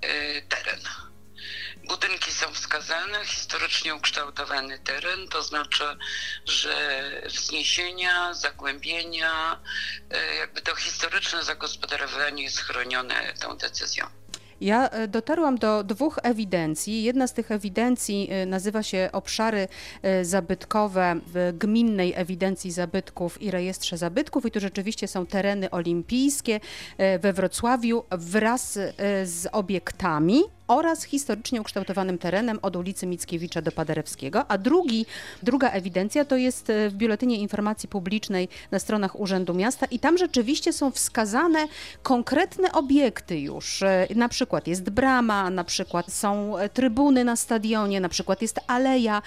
y, 0.06 0.45
teren. 0.49 0.82
Budynki 1.84 2.32
są 2.32 2.54
wskazane, 2.54 3.25
historycznie 3.25 3.95
ukształtowany 3.95 4.80
teren, 4.80 5.28
to 5.28 5.43
znaczy, 5.43 5.97
że 6.45 7.01
wzniesienia, 7.25 8.34
zagłębienia, 8.34 9.60
y, 10.32 10.36
jakby 10.36 10.62
to 10.62 10.75
historyczne 10.75 11.43
zagospodarowanie 11.43 12.43
jest 12.43 12.60
chronione 12.60 13.34
tą 13.34 13.58
decyzją. 13.58 14.10
Ja 14.61 14.89
e, 14.89 15.07
dotarłam 15.07 15.57
do 15.57 15.83
dwóch 15.83 16.19
ewidencji. 16.23 17.03
Jedna 17.03 17.27
z 17.27 17.33
tych 17.33 17.51
ewidencji 17.51 18.27
e, 18.31 18.45
nazywa 18.45 18.83
się 18.83 19.09
Obszary 19.11 19.67
e, 20.01 20.25
Zabytkowe 20.25 21.15
w 21.27 21.53
Gminnej 21.59 22.13
Ewidencji 22.15 22.71
Zabytków 22.71 23.41
i 23.41 23.51
Rejestrze 23.51 23.97
Zabytków, 23.97 24.45
i 24.45 24.51
tu 24.51 24.59
rzeczywiście 24.59 25.07
są 25.07 25.25
tereny 25.25 25.71
olimpijskie 25.71 26.59
we 27.19 27.33
Wrocławiu 27.33 28.03
wraz 28.11 28.79
z 29.23 29.47
obiektami 29.51 30.41
oraz 30.67 31.04
historycznie 31.04 31.62
ukształtowanym 31.62 32.17
terenem 32.17 32.60
od 32.62 32.75
ulicy 32.75 33.08
Mickiewicza 33.08 33.62
do 33.62 33.71
Paderewskiego, 33.71 34.45
a 34.51 34.58
drugi, 34.58 35.06
druga 35.43 35.69
ewidencja 35.69 36.25
to 36.25 36.36
jest 36.36 36.69
e, 36.69 36.89
w 36.89 36.93
Biuletynie 36.93 37.38
Informacji 37.38 37.89
Publicznej 37.89 38.47
na 38.71 38.80
stronach 38.80 39.19
Urzędu 39.19 39.54
Miasta 39.54 39.86
i 39.86 39.99
tam 39.99 40.17
rzeczywiście 40.17 40.73
są 40.73 40.91
wskazane 40.91 41.67
konkretne 42.04 42.71
obiekty 42.71 43.39
już. 43.39 43.82
E, 43.82 44.08
Na 44.15 44.30
przykład 44.30 44.67
jest 44.67 44.89
brama, 44.89 45.49
na 45.49 45.63
przykład 45.63 46.13
są 46.13 46.58
e, 46.58 46.69
trybuny 46.69 47.23
na 47.23 47.36
stadionie, 47.36 47.99
na 47.99 48.10
przykład 48.10 48.41
jest 48.41 48.60
aleja 48.67 49.21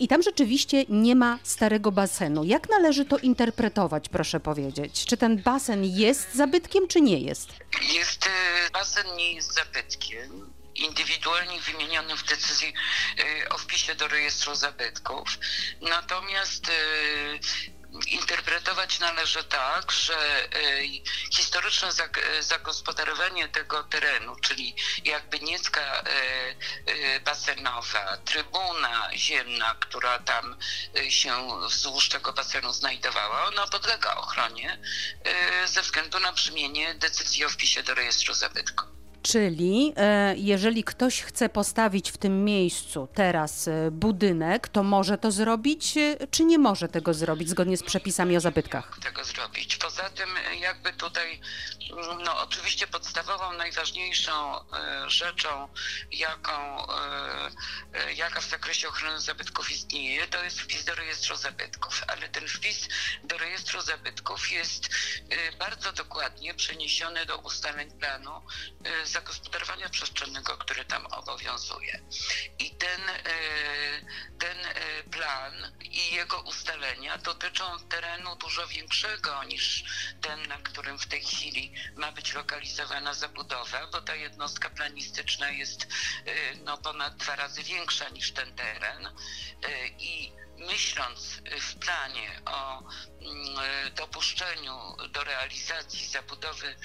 i 0.00 0.08
tam 0.08 0.22
rzeczywiście 0.22 0.84
nie 0.88 1.16
ma 1.16 1.38
starego 1.42 1.92
basenu. 1.92 2.44
Jak 2.44 2.68
należy 2.70 3.04
to 3.04 3.18
interpretować, 3.18 4.08
proszę 4.08 4.40
powiedzieć? 4.40 5.04
Czy 5.04 5.16
ten 5.16 5.42
basen 5.42 5.84
jest 5.84 6.34
zabytkiem, 6.34 6.88
czy 6.88 7.00
nie 7.00 7.18
jest? 7.18 7.48
Jest, 7.94 8.28
basen 8.72 9.04
nie 9.16 9.32
jest 9.32 9.54
zabytkiem 9.54 10.51
indywidualnie 10.82 11.60
wymienionym 11.60 12.16
w 12.18 12.22
decyzji 12.22 12.74
e, 13.18 13.48
o 13.48 13.58
wpisie 13.58 13.94
do 13.94 14.08
rejestru 14.08 14.54
zabytków. 14.54 15.28
Natomiast 15.80 16.68
e, 16.68 16.72
interpretować 18.06 18.98
należy 18.98 19.44
tak, 19.44 19.92
że 19.92 20.16
e, 20.44 20.48
historyczne 21.32 21.88
zag- 21.88 22.42
zagospodarowanie 22.42 23.48
tego 23.48 23.82
terenu, 23.82 24.36
czyli 24.36 24.74
jakby 25.04 25.40
niecka 25.40 26.04
basenowa, 27.24 28.16
trybuna 28.16 29.10
ziemna, 29.14 29.74
która 29.80 30.18
tam 30.18 30.56
się 31.08 31.48
wzdłuż 31.68 32.08
tego 32.08 32.32
basenu 32.32 32.72
znajdowała, 32.72 33.44
ona 33.46 33.66
podlega 33.66 34.14
ochronie 34.14 34.78
ze 35.66 35.82
względu 35.82 36.18
na 36.18 36.32
brzmienie 36.32 36.94
decyzji 36.94 37.44
o 37.44 37.48
wpisie 37.48 37.82
do 37.82 37.94
rejestru 37.94 38.34
zabytków. 38.34 38.91
Czyli 39.22 39.92
e, 39.96 40.34
jeżeli 40.36 40.84
ktoś 40.84 41.22
chce 41.22 41.48
postawić 41.48 42.10
w 42.10 42.16
tym 42.16 42.44
miejscu 42.44 43.08
teraz 43.14 43.68
e, 43.68 43.90
budynek, 43.90 44.68
to 44.68 44.82
może 44.82 45.18
to 45.18 45.30
zrobić, 45.30 45.96
e, 45.96 46.26
czy 46.30 46.44
nie 46.44 46.58
może 46.58 46.88
tego 46.88 47.14
zrobić 47.14 47.48
zgodnie 47.48 47.76
z 47.76 47.82
przepisami 47.82 48.36
o 48.36 48.40
zabytkach? 48.40 48.98
tego 49.02 49.24
zrobić. 49.24 49.76
Poza 49.76 50.10
tym 50.10 50.28
jakby 50.60 50.92
tutaj, 50.92 51.40
mm, 51.92 52.22
no 52.22 52.38
oczywiście 52.40 52.86
podstawową, 52.86 53.52
najważniejszą 53.52 54.32
rzeczą, 55.06 55.68
jaką, 56.12 56.86
jaka 58.16 58.40
w 58.40 58.50
zakresie 58.50 58.88
ochrony 58.88 59.20
zabytków 59.20 59.70
istnieje, 59.70 60.26
to 60.26 60.44
jest 60.44 60.60
wpis 60.60 60.84
do 60.84 60.94
rejestru 60.94 61.36
zabytków. 61.36 62.04
Ale 62.08 62.28
ten 62.28 62.48
wpis 62.48 62.88
do 63.24 63.38
rejestru 63.38 63.80
zabytków 63.80 64.52
jest 64.52 64.88
bardzo 65.58 65.92
dokładnie 65.92 66.54
przeniesiony 66.54 67.26
do 67.26 67.38
ustaleń 67.38 67.90
planu 67.90 68.42
zagospodarowania 69.12 69.88
przestrzennego, 69.88 70.56
który 70.56 70.84
tam 70.84 71.06
obowiązuje. 71.06 72.02
I 72.58 72.70
ten, 72.70 73.00
e, 73.08 73.24
ten 74.38 74.58
e, 74.58 75.02
plan 75.10 75.72
i 75.80 76.14
jego 76.14 76.40
ustalenia 76.40 77.18
dotyczą 77.18 77.64
terenu 77.88 78.36
dużo 78.36 78.66
większego 78.66 79.44
niż 79.44 79.84
ten, 80.20 80.48
na 80.48 80.58
którym 80.58 80.98
w 80.98 81.06
tej 81.06 81.24
chwili 81.24 81.74
ma 81.96 82.12
być 82.12 82.32
lokalizowana 82.32 83.14
zabudowa, 83.14 83.86
bo 83.86 84.02
ta 84.02 84.14
jednostka 84.14 84.70
planistyczna 84.70 85.50
jest 85.50 85.82
e, 85.82 86.54
no, 86.54 86.78
ponad 86.78 87.16
dwa 87.16 87.36
razy 87.36 87.62
większa 87.62 88.08
niż 88.08 88.32
ten 88.32 88.54
teren. 88.56 89.08
I 89.98 90.32
myśląc 90.56 91.42
w 91.60 91.74
planie 91.78 92.40
o 92.46 92.78
mm, 92.78 93.94
dopuszczeniu 93.94 94.96
do 95.10 95.24
realizacji 95.24 96.08
zabudowy 96.08 96.76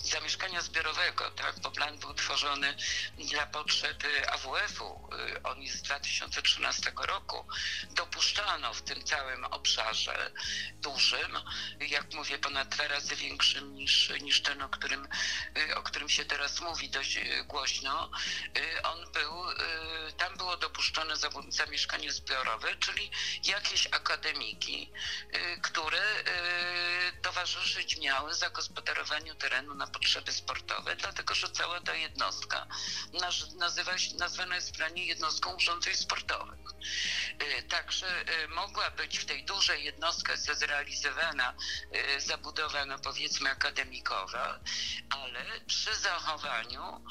zamieszkania 0.00 0.62
zbiorowego, 0.62 1.30
tak, 1.30 1.58
bo 1.58 1.70
plan 1.70 1.98
był 1.98 2.14
tworzony 2.14 2.76
dla 3.18 3.46
potrzeb 3.46 4.04
y, 4.04 4.30
AWF-u, 4.30 5.10
y, 5.36 5.42
on 5.42 5.62
jest 5.62 5.78
z 5.78 5.82
2013 5.82 6.92
roku, 6.96 7.46
dopuszczano 7.90 8.74
w 8.74 8.82
tym 8.82 9.04
całym 9.04 9.44
obszarze 9.44 10.32
dużym, 10.72 11.38
jak 11.80 12.14
mówię, 12.14 12.38
ponad 12.38 12.68
dwa 12.68 12.88
razy 12.88 13.16
większym 13.16 13.74
niż, 13.74 14.12
niż 14.20 14.42
ten, 14.42 14.62
o 14.62 14.68
którym, 14.68 15.08
y, 15.58 15.76
o 15.76 15.82
którym 15.82 16.08
się 16.08 16.24
teraz 16.24 16.60
mówi 16.60 16.90
dość 16.90 17.18
głośno, 17.46 18.10
on 18.82 19.12
był, 19.12 19.44
tam 20.16 20.36
było 20.36 20.56
dopuszczone 20.56 21.14
zamieszkanie 21.48 22.12
zbiorowe, 22.12 22.76
czyli 22.76 23.10
jakieś 23.44 23.86
akademiki, 23.86 24.92
które 25.62 26.02
towarzyszyć 27.22 27.96
miały 27.96 28.34
zagospodarowaniu 28.34 29.34
terenu 29.34 29.74
na 29.74 29.86
potrzeby 29.88 30.32
sportowe, 30.32 30.96
dlatego 30.96 31.34
że 31.34 31.50
cała 31.50 31.80
ta 31.80 31.94
jednostka 31.94 32.66
nazywa 33.58 33.98
się, 33.98 34.16
nazwana 34.16 34.54
jest 34.54 34.68
w 34.68 34.76
planie 34.76 35.06
jednostką 35.06 35.54
urządzeń 35.54 35.94
sportowych. 35.94 36.58
Y, 37.42 37.62
Także 37.62 38.24
y, 38.44 38.48
mogła 38.48 38.90
być 38.90 39.18
w 39.18 39.24
tej 39.24 39.44
dużej 39.44 39.84
jednostce 39.84 40.54
zrealizowana 40.54 41.54
y, 42.16 42.20
zabudowa, 42.20 42.84
no 42.84 42.98
powiedzmy 42.98 43.50
akademikowa, 43.50 44.60
ale 45.10 45.27
przy 45.66 45.94
zachowaniu 45.94 47.04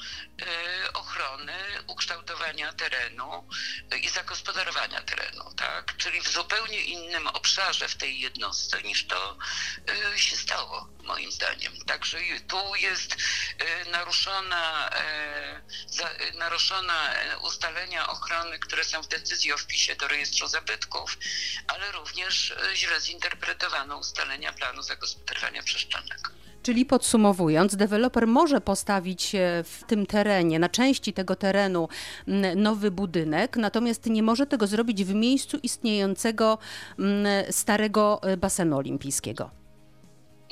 y, 0.86 0.92
ochrony 0.92 1.58
ukształtowania 1.86 2.72
terenu 2.72 3.48
y, 3.94 3.98
i 3.98 4.08
zagospodarowania 4.08 5.02
terenu, 5.02 5.54
tak? 5.56 5.96
Czyli 5.96 6.20
w 6.20 6.28
zupełnie 6.28 6.80
innym 6.80 7.26
obszarze 7.26 7.88
w 7.88 7.96
tej 7.96 8.20
jednostce 8.20 8.82
niż 8.82 9.06
to 9.06 9.38
y, 10.14 10.18
się 10.18 10.36
stało, 10.36 10.88
moim 11.02 11.32
zdaniem. 11.32 11.72
Także 11.86 12.18
tu 12.48 12.74
jest 12.76 13.16
naruszona, 13.86 14.90
naruszona 16.34 17.14
ustalenia 17.42 18.08
ochrony, 18.08 18.58
które 18.58 18.84
są 18.84 19.02
w 19.02 19.08
decyzji 19.08 19.52
o 19.52 19.58
wpisie 19.58 19.96
do 19.96 20.08
rejestru 20.08 20.48
zabytków, 20.48 21.18
ale 21.68 21.92
również 21.92 22.54
źle 22.74 23.00
zinterpretowano 23.00 23.96
ustalenia 23.96 24.52
planu 24.52 24.82
zagospodarowania 24.82 25.62
przestrzennego. 25.62 26.47
Czyli 26.62 26.86
podsumowując, 26.86 27.76
deweloper 27.76 28.26
może 28.26 28.60
postawić 28.60 29.34
e, 29.34 29.64
w 29.64 29.84
tym 29.86 30.06
terenie, 30.06 30.58
na 30.58 30.68
części 30.68 31.12
tego 31.12 31.36
terenu 31.36 31.88
nowy 32.56 32.90
budynek, 32.90 33.56
natomiast 33.56 34.06
nie 34.06 34.22
może 34.22 34.46
tego 34.46 34.66
zrobić 34.66 35.04
w 35.04 35.14
miejscu 35.14 35.58
istniejącego 35.62 36.58
starego 37.50 38.22
e, 38.22 38.36
basenu 38.36 38.76
olimpijskiego. 38.76 39.50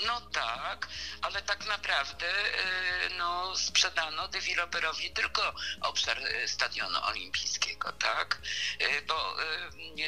No 0.05 0.21
tak, 0.21 0.89
ale 1.23 1.43
tak 1.43 1.67
naprawdę 1.67 2.27
y, 2.27 3.11
no, 3.19 3.57
sprzedano 3.57 4.29
deweloperowi 4.29 5.11
tylko 5.11 5.55
obszar 5.81 6.19
y, 6.19 6.49
stadionu 6.49 6.99
olimpijskiego, 7.05 7.93
tak? 7.93 8.39
Y, 8.83 9.03
Bo 9.03 9.37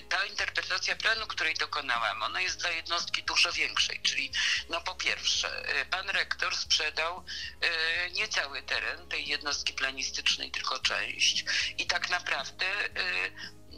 ta 0.08 0.24
interpretacja 0.24 0.96
planu, 0.96 1.26
której 1.26 1.54
dokonałam, 1.54 2.22
ona 2.22 2.40
jest 2.40 2.60
dla 2.60 2.70
jednostki 2.70 3.22
dużo 3.22 3.52
większej, 3.52 4.00
czyli 4.02 4.32
no 4.68 4.80
po 4.80 4.94
pierwsze, 4.94 5.62
pan 5.90 6.10
rektor 6.10 6.56
sprzedał 6.56 7.24
nie 8.12 8.28
cały 8.28 8.62
teren 8.62 9.08
tej 9.08 9.28
jednostki 9.28 9.72
planistycznej, 9.72 10.50
tylko 10.50 10.78
część 10.78 11.44
i 11.78 11.86
tak 11.86 12.10
naprawdę 12.10 12.66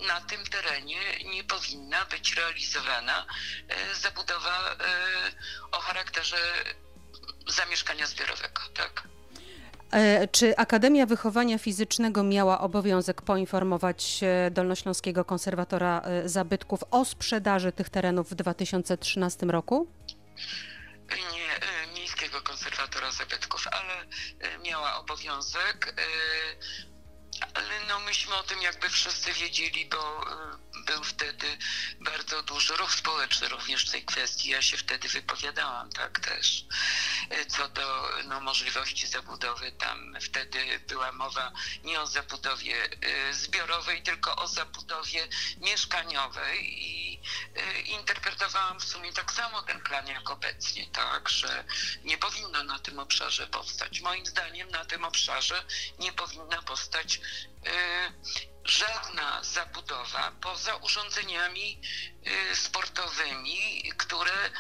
na 0.09 0.21
tym 0.21 0.45
terenie 0.47 1.01
nie 1.35 1.45
powinna 1.45 2.05
być 2.05 2.37
realizowana 2.37 3.27
e, 3.69 3.95
zabudowa 3.95 4.71
e, 4.71 4.77
o 5.73 5.79
charakterze 5.81 6.37
zamieszkania 7.49 8.07
zbiorowego, 8.07 8.61
tak? 8.75 9.03
E, 9.93 10.29
Czy 10.29 10.57
Akademia 10.57 11.07
Wychowania 11.07 11.59
Fizycznego 11.59 12.23
miała 12.23 12.61
obowiązek 12.61 13.23
poinformować 13.23 14.21
Dolnośląskiego 14.51 15.25
Konserwatora 15.25 16.03
Zabytków 16.25 16.81
o 16.91 17.05
sprzedaży 17.05 17.73
tych 17.73 17.89
terenów 17.91 18.31
w 18.31 18.35
2013 18.35 19.47
roku? 19.47 19.93
Nie 21.33 21.51
Miejskiego 21.95 22.43
Konserwatora 22.43 23.11
Zabytków, 23.13 23.67
ale 23.73 23.95
miała 24.63 24.97
obowiązek. 24.97 25.95
Ale 27.55 27.81
no 27.89 28.01
myśmy 28.01 28.35
o 28.35 28.43
tym 28.43 28.63
jakby 28.63 28.89
wszyscy 28.89 29.33
wiedzieli, 29.33 29.87
bo 29.87 30.31
e, 30.31 30.59
był 30.87 31.05
wtedy 31.05 31.59
bardzo 32.01 32.43
duży 32.43 32.77
ruch 32.77 32.95
społeczny 32.95 33.49
również 33.49 33.87
w 33.87 33.91
tej 33.91 34.05
kwestii. 34.05 34.49
Ja 34.49 34.63
się 34.63 34.77
wtedy 34.77 35.09
wypowiadałam, 35.09 35.91
tak 35.91 36.21
też, 36.21 36.65
e, 37.31 37.47
co 37.47 37.69
do 37.69 38.09
no, 38.25 38.41
możliwości 38.41 39.07
zabudowy. 39.07 39.73
Tam 39.73 40.15
wtedy 40.21 40.81
była 40.89 41.13
mowa 41.13 41.53
nie 41.85 42.01
o 42.01 42.07
zabudowie 42.07 42.89
e, 43.03 43.35
zbiorowej, 43.35 44.03
tylko 44.03 44.37
o 44.37 44.49
zabudowie 44.49 45.29
mieszkaniowej 45.57 46.85
i 46.91 47.10
interpretowałam 47.85 48.81
w 48.81 48.85
sumie 48.85 49.13
tak 49.13 49.33
samo 49.33 49.63
ten 49.63 49.81
plan 49.81 50.07
jak 50.07 50.31
obecnie, 50.31 50.87
tak, 50.87 51.29
że 51.29 51.65
nie 52.05 52.19
powinno 52.19 52.65
na 52.65 52.79
tym 52.79 52.99
obszarze 52.99 53.47
powstać. 53.47 54.01
Moim 54.01 54.27
zdaniem 54.27 54.71
na 54.71 54.85
tym 54.85 55.05
obszarze 55.05 55.65
nie 55.99 56.13
powinna 56.13 56.63
powstać 56.63 57.21
e, 57.67 58.13
żadna 58.65 59.45
zabudowa 59.45 60.33
poza 60.41 60.77
urządzeniami 60.77 61.81
y, 62.53 62.57
sportowymi, 62.57 63.83
które 63.97 64.47
y, 64.47 64.51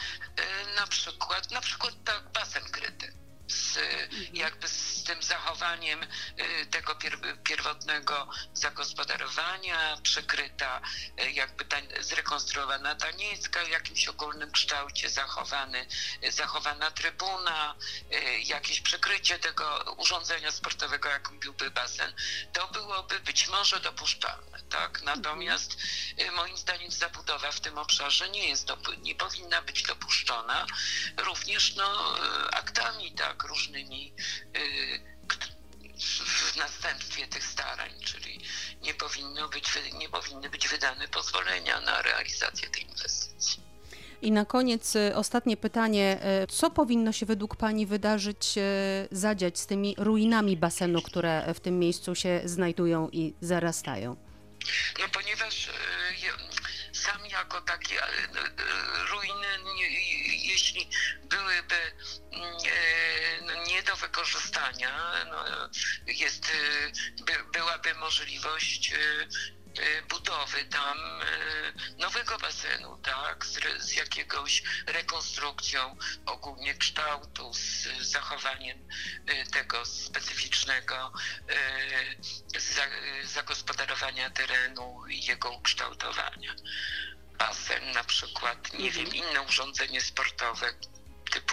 na 0.76 0.86
przykład, 0.86 1.50
na 1.50 1.60
przykład 1.60 1.94
tak 2.04 2.32
basen 2.32 2.70
kryty 2.70 3.19
z, 3.50 3.78
jakby 4.32 4.68
z 4.68 5.04
tym 5.04 5.22
zachowaniem 5.22 6.02
y, 6.02 6.66
tego 6.66 6.92
pier- 6.94 7.42
pierwotnego 7.42 8.28
zagospodarowania, 8.54 9.96
przykryta 10.02 10.80
y, 11.24 11.30
jakby 11.30 11.64
ta, 11.64 11.76
zrekonstruowana 12.00 12.94
ta 12.94 13.10
niecka 13.10 13.64
w 13.64 13.68
jakimś 13.68 14.08
ogólnym 14.08 14.52
kształcie, 14.52 15.08
zachowany, 15.10 15.86
zachowana 16.28 16.90
trybuna, 16.90 17.74
y, 18.12 18.40
jakieś 18.40 18.80
przykrycie 18.80 19.38
tego 19.38 19.94
urządzenia 19.96 20.52
sportowego, 20.52 21.08
jakim 21.08 21.40
byłby 21.40 21.70
basen, 21.70 22.12
to 22.52 22.68
byłoby 22.68 23.20
być 23.20 23.48
może 23.48 23.80
dopuszczalne, 23.80 24.62
tak? 24.70 25.02
Natomiast 25.02 25.76
y, 26.20 26.30
moim 26.30 26.56
zdaniem 26.56 26.90
zabudowa 26.90 27.52
w 27.52 27.60
tym 27.60 27.78
obszarze 27.78 28.28
nie 28.28 28.48
jest, 28.48 28.68
nie 29.02 29.14
powinna 29.14 29.62
być 29.62 29.82
dopuszczona, 29.82 30.66
również 31.16 31.74
no, 31.74 32.14
aktami, 32.52 33.12
tak, 33.12 33.39
różnymi 33.48 34.12
y, 34.56 35.10
w- 35.98 36.56
następstwie 36.56 37.26
tych 37.26 37.44
starań, 37.44 37.90
czyli 38.04 38.40
nie, 38.82 38.94
powinno 38.94 39.48
być, 39.48 39.64
nie 39.98 40.08
powinny 40.08 40.50
być 40.50 40.68
wydane 40.68 41.08
pozwolenia 41.08 41.80
na 41.80 42.02
realizację 42.02 42.68
tej 42.70 42.82
inwestycji. 42.82 43.62
I 44.22 44.32
na 44.32 44.44
koniec 44.44 44.96
y, 44.96 45.12
ostatnie 45.16 45.56
pytanie. 45.56 46.18
y, 46.44 46.46
Co 46.46 46.70
powinno 46.70 47.12
się 47.12 47.26
według 47.26 47.56
Pani 47.56 47.86
wydarzyć, 47.86 48.54
zadziać 49.10 49.58
z 49.58 49.66
tymi 49.66 49.94
ruinami 49.98 50.56
basenu, 50.56 51.02
które 51.02 51.54
w 51.54 51.60
tym 51.60 51.78
miejscu 51.78 52.14
się 52.14 52.40
znajdują 52.44 53.08
i 53.12 53.34
zarastają? 53.40 54.16
No 55.00 55.08
ponieważ 55.12 55.68
sam 56.92 57.26
jako 57.26 57.60
takie 57.60 57.94
ruiny, 59.10 59.46
jeśli 60.44 60.88
byłyby 61.30 61.74
mm, 62.32 62.54
nie 63.70 63.82
do 63.82 63.96
wykorzystania, 63.96 65.24
no, 65.30 65.44
jest, 66.06 66.44
e, 66.44 67.22
by, 67.24 67.44
byłaby 67.52 67.94
możliwość 67.94 68.92
e, 68.92 68.96
e, 69.82 70.02
budowy 70.02 70.64
tam 70.64 70.98
nowego 71.98 72.38
basenu, 72.38 72.98
tak, 72.98 73.46
z, 73.46 73.82
z 73.82 73.92
jakiegoś 73.92 74.62
rekonstrukcją 74.86 75.96
ogólnie 76.26 76.74
kształtu, 76.74 77.54
z 77.54 77.88
zachowaniem 78.00 78.88
tego 79.52 79.86
specyficznego 79.86 81.12
za, 82.58 82.82
zagospodarowania 83.24 84.30
terenu 84.30 85.06
i 85.08 85.24
jego 85.24 85.50
ukształtowania. 85.50 86.54
Basen 87.38 87.92
na 87.92 88.04
przykład, 88.04 88.72
nie 88.72 88.90
wiem, 88.90 89.14
inne 89.14 89.42
urządzenie 89.42 90.00
sportowe 90.00 90.74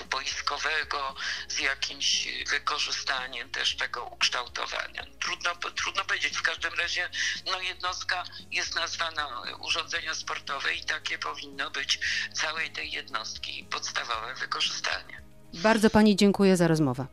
boiskowego 0.10 1.15
z 1.48 1.60
jakimś 1.60 2.28
wykorzystaniem 2.50 3.50
też 3.50 3.76
tego 3.76 4.06
ukształtowania. 4.06 5.06
Trudno, 5.20 5.56
trudno 5.56 6.06
powiedzieć, 6.06 6.38
w 6.38 6.41
każdym 6.41 6.74
razie 6.74 7.10
no 7.46 7.62
jednostka 7.62 8.24
jest 8.52 8.76
nazwana 8.76 9.41
urządzenia 9.60 10.15
sportowe 10.15 10.74
i 10.74 10.84
takie 10.84 11.17
powinno 11.17 11.72
być 11.72 12.00
całej 12.34 12.72
tej 12.72 12.91
jednostki 12.91 13.63
podstawowe 13.63 14.36
wykorzystanie. 14.36 15.22
Bardzo 15.54 15.89
Pani 15.89 16.15
dziękuję 16.15 16.58
za 16.58 16.67
rozmowę. 16.67 17.08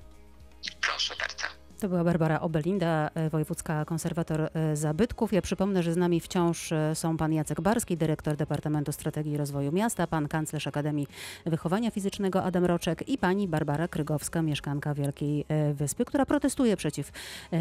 Proszę 0.81 1.17
bardzo. 1.17 1.64
To 1.85 1.89
była 1.89 2.05
Barbara 2.05 2.41
Obelinda, 2.41 3.11
e, 3.15 3.31
wojewódzka 3.31 3.85
konserwator 3.85 4.41
e, 4.41 4.77
zabytków. 4.77 5.33
Ja 5.33 5.43
przypomnę, 5.43 5.83
że 5.83 5.93
z 5.93 5.97
nami 5.97 6.21
wciąż 6.21 6.73
e, 6.73 6.95
są 6.95 7.17
pan 7.17 7.33
Jacek 7.33 7.61
Barski, 7.61 7.97
dyrektor 7.97 8.37
Departamentu 8.37 8.93
Strategii 8.93 9.33
i 9.33 9.37
Rozwoju 9.37 9.73
Miasta, 9.73 10.07
pan 10.07 10.29
kanclerz 10.29 10.67
Akademii 10.67 11.07
Wychowania 11.47 11.91
Fizycznego 11.91 12.43
Adam 12.43 12.65
Roczek 12.65 13.09
i 13.09 13.19
pani 13.19 13.49
Barbara 13.49 13.89
Krygowska, 13.89 14.43
mieszkanka 14.43 14.95
Wielkiej 14.95 15.45
Wyspy, 15.75 16.05
która 16.05 16.27
protestuje 16.27 16.77
przeciw 16.77 17.13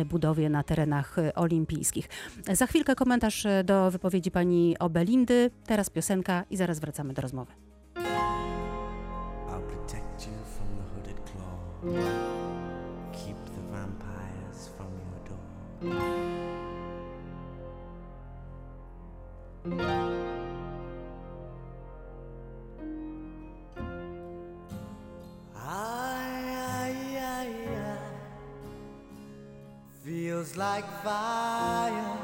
budowie 0.05 0.49
na 0.49 0.63
terenach 0.63 1.15
olimpijskich. 1.35 2.09
Za 2.53 2.67
chwilkę 2.67 2.95
komentarz 2.95 3.47
do 3.63 3.91
wypowiedzi 3.91 4.31
pani 4.31 4.79
Obelindy, 4.79 5.51
teraz 5.65 5.89
piosenka 5.89 6.43
i 6.49 6.57
zaraz 6.57 6.79
wracamy 6.79 7.13
do 7.13 7.21
rozmowy. 7.21 7.51
I'll 7.95 9.61
protect 9.61 10.27
you 10.27 10.33
from 10.57 10.67
the 10.77 10.83
hooded 10.95 11.19
claw. 11.31 12.32
Feels 30.03 30.55
like 30.57 30.85
fire. 31.03 32.17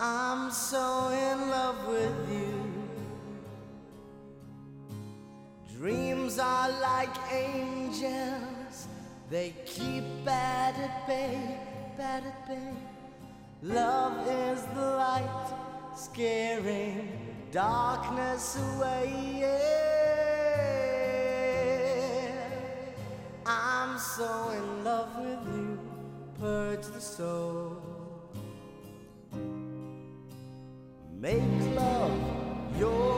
I'm 0.00 0.50
so 0.50 1.08
in 1.10 1.50
love 1.50 1.86
with 1.88 2.32
you. 2.32 2.72
Dreams 5.76 6.38
are 6.38 6.70
like 6.80 7.14
angels, 7.32 8.88
they 9.30 9.54
keep 9.66 10.04
at 10.26 11.06
bay, 11.06 11.58
bad 11.96 12.24
at 12.24 12.46
bay. 12.46 12.72
Love 13.62 14.26
is 14.28 14.62
the 14.74 14.80
light, 14.80 15.54
scaring 15.96 17.08
darkness 17.50 18.58
away. 18.58 19.38
Yeah. 19.40 19.94
I'm 23.46 23.98
so 23.98 24.50
in 24.50 24.84
love 24.84 25.16
with 25.18 25.46
you, 25.54 25.78
purge 26.40 26.86
the 26.86 27.00
soul. 27.00 27.76
Make 31.20 31.76
love 31.76 32.18
your 32.78 33.13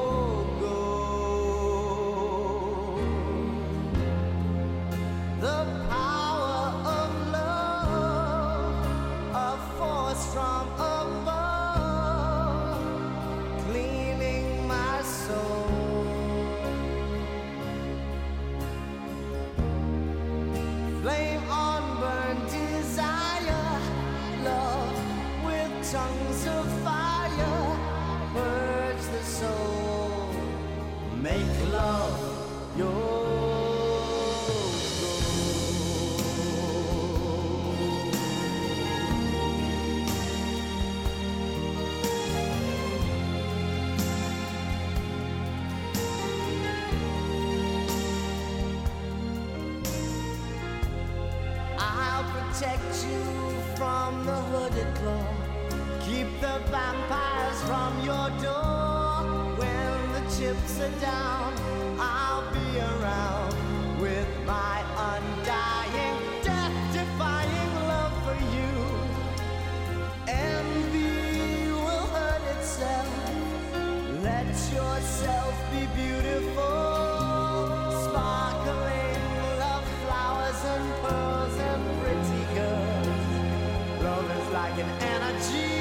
vampires 56.60 57.62
from 57.62 58.00
your 58.04 58.30
door. 58.42 59.56
When 59.56 60.12
the 60.12 60.22
chips 60.36 60.80
are 60.80 61.00
down, 61.00 61.54
I'll 61.98 62.50
be 62.52 62.78
around 62.78 63.54
with 64.00 64.28
my 64.46 64.82
undying, 65.12 66.18
death 66.42 66.76
defying 66.92 67.74
love 67.92 68.14
for 68.24 68.38
you. 68.56 68.72
Envy 70.28 71.70
will 71.72 72.06
hurt 72.14 72.42
itself. 72.56 73.08
Let 74.22 74.46
yourself 74.46 75.54
be 75.72 75.86
beautiful. 75.94 76.62
Sparkling 78.06 79.22
love 79.58 79.86
flowers 80.04 80.60
and 80.74 80.86
pearls 81.02 81.56
and 81.70 81.82
pretty 82.00 82.44
girls. 82.54 84.02
Love 84.02 84.30
is 84.38 84.52
like 84.52 84.78
an 84.78 84.90
energy 85.02 85.75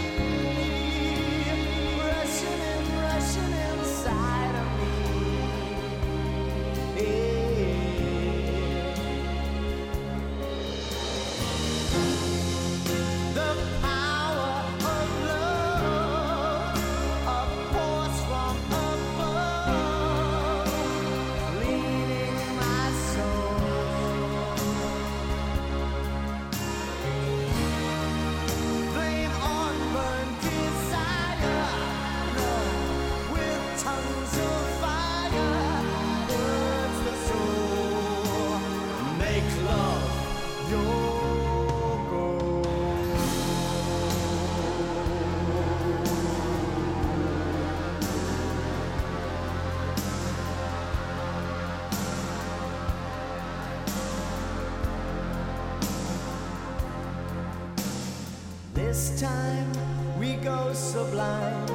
time 59.17 59.71
we 60.19 60.33
go 60.33 60.73
sublime. 60.73 61.67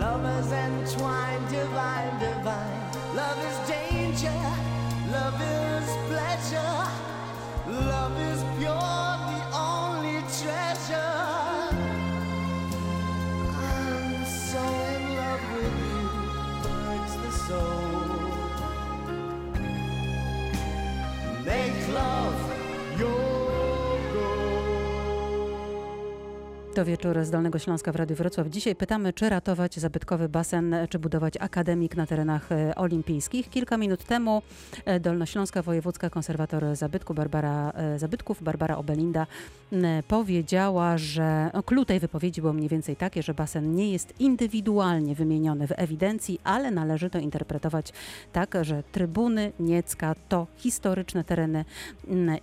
Lovers 0.00 0.50
entwined, 0.50 1.48
divine, 1.48 2.18
divine. 2.18 3.14
Love 3.14 3.38
is 3.44 3.68
danger, 3.68 4.32
love 5.12 5.40
is 5.40 5.59
To 26.80 26.84
wieczór 26.84 27.24
z 27.24 27.30
Dolnego 27.30 27.58
Śląska 27.58 27.92
w 27.92 27.96
Radiu 27.96 28.16
Wrocław. 28.16 28.48
Dzisiaj 28.48 28.76
pytamy, 28.76 29.12
czy 29.12 29.28
ratować 29.28 29.76
zabytkowy 29.76 30.28
basen, 30.28 30.74
czy 30.90 30.98
budować 30.98 31.34
akademik 31.40 31.96
na 31.96 32.06
terenach 32.06 32.52
e, 32.52 32.74
olimpijskich. 32.74 33.48
Kilka 33.50 33.76
minut 33.76 34.04
temu 34.04 34.42
e, 34.84 35.00
Dolnośląska 35.00 35.62
Wojewódzka 35.62 36.10
Konserwator 36.10 36.76
Zabytku 36.76 37.14
Barbara, 37.14 37.70
e, 37.70 37.98
Zabytków 37.98 38.42
Barbara 38.42 38.76
Obelinda 38.76 39.26
powiedziała, 40.08 40.98
że 40.98 41.50
no, 41.54 41.62
clue 41.62 41.84
tej 41.84 42.00
wypowiedzi 42.00 42.40
było 42.40 42.52
mniej 42.52 42.68
więcej 42.68 42.96
takie, 42.96 43.22
że 43.22 43.34
basen 43.34 43.74
nie 43.74 43.92
jest 43.92 44.20
indywidualnie 44.20 45.14
wymieniony 45.14 45.66
w 45.66 45.72
ewidencji, 45.76 46.40
ale 46.44 46.70
należy 46.70 47.10
to 47.10 47.18
interpretować 47.18 47.92
tak, 48.32 48.56
że 48.62 48.82
trybuny 48.92 49.52
Niecka 49.60 50.14
to 50.28 50.46
historyczne 50.56 51.24
tereny 51.24 51.64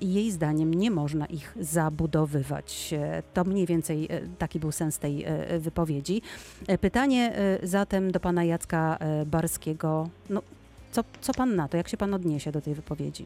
i 0.01 0.13
jej 0.13 0.31
zdaniem 0.31 0.73
nie 0.73 0.91
można 0.91 1.25
ich 1.25 1.55
zabudowywać. 1.59 2.93
To 3.33 3.43
mniej 3.43 3.65
więcej 3.65 4.07
taki 4.37 4.59
był 4.59 4.71
sens 4.71 4.99
tej 4.99 5.23
e, 5.23 5.59
wypowiedzi. 5.59 6.21
E, 6.67 6.77
Pytanie 6.77 7.35
e, 7.35 7.67
zatem 7.67 8.11
do 8.11 8.19
pana 8.19 8.43
Jacka 8.43 8.97
e, 8.99 9.25
Barskiego. 9.25 10.09
No, 10.29 10.41
co, 10.91 11.03
co 11.21 11.33
pan 11.33 11.55
na 11.55 11.67
to? 11.67 11.77
Jak 11.77 11.87
się 11.87 11.97
pan 11.97 12.13
odniesie 12.13 12.51
do 12.51 12.61
tej 12.61 12.73
wypowiedzi? 12.73 13.25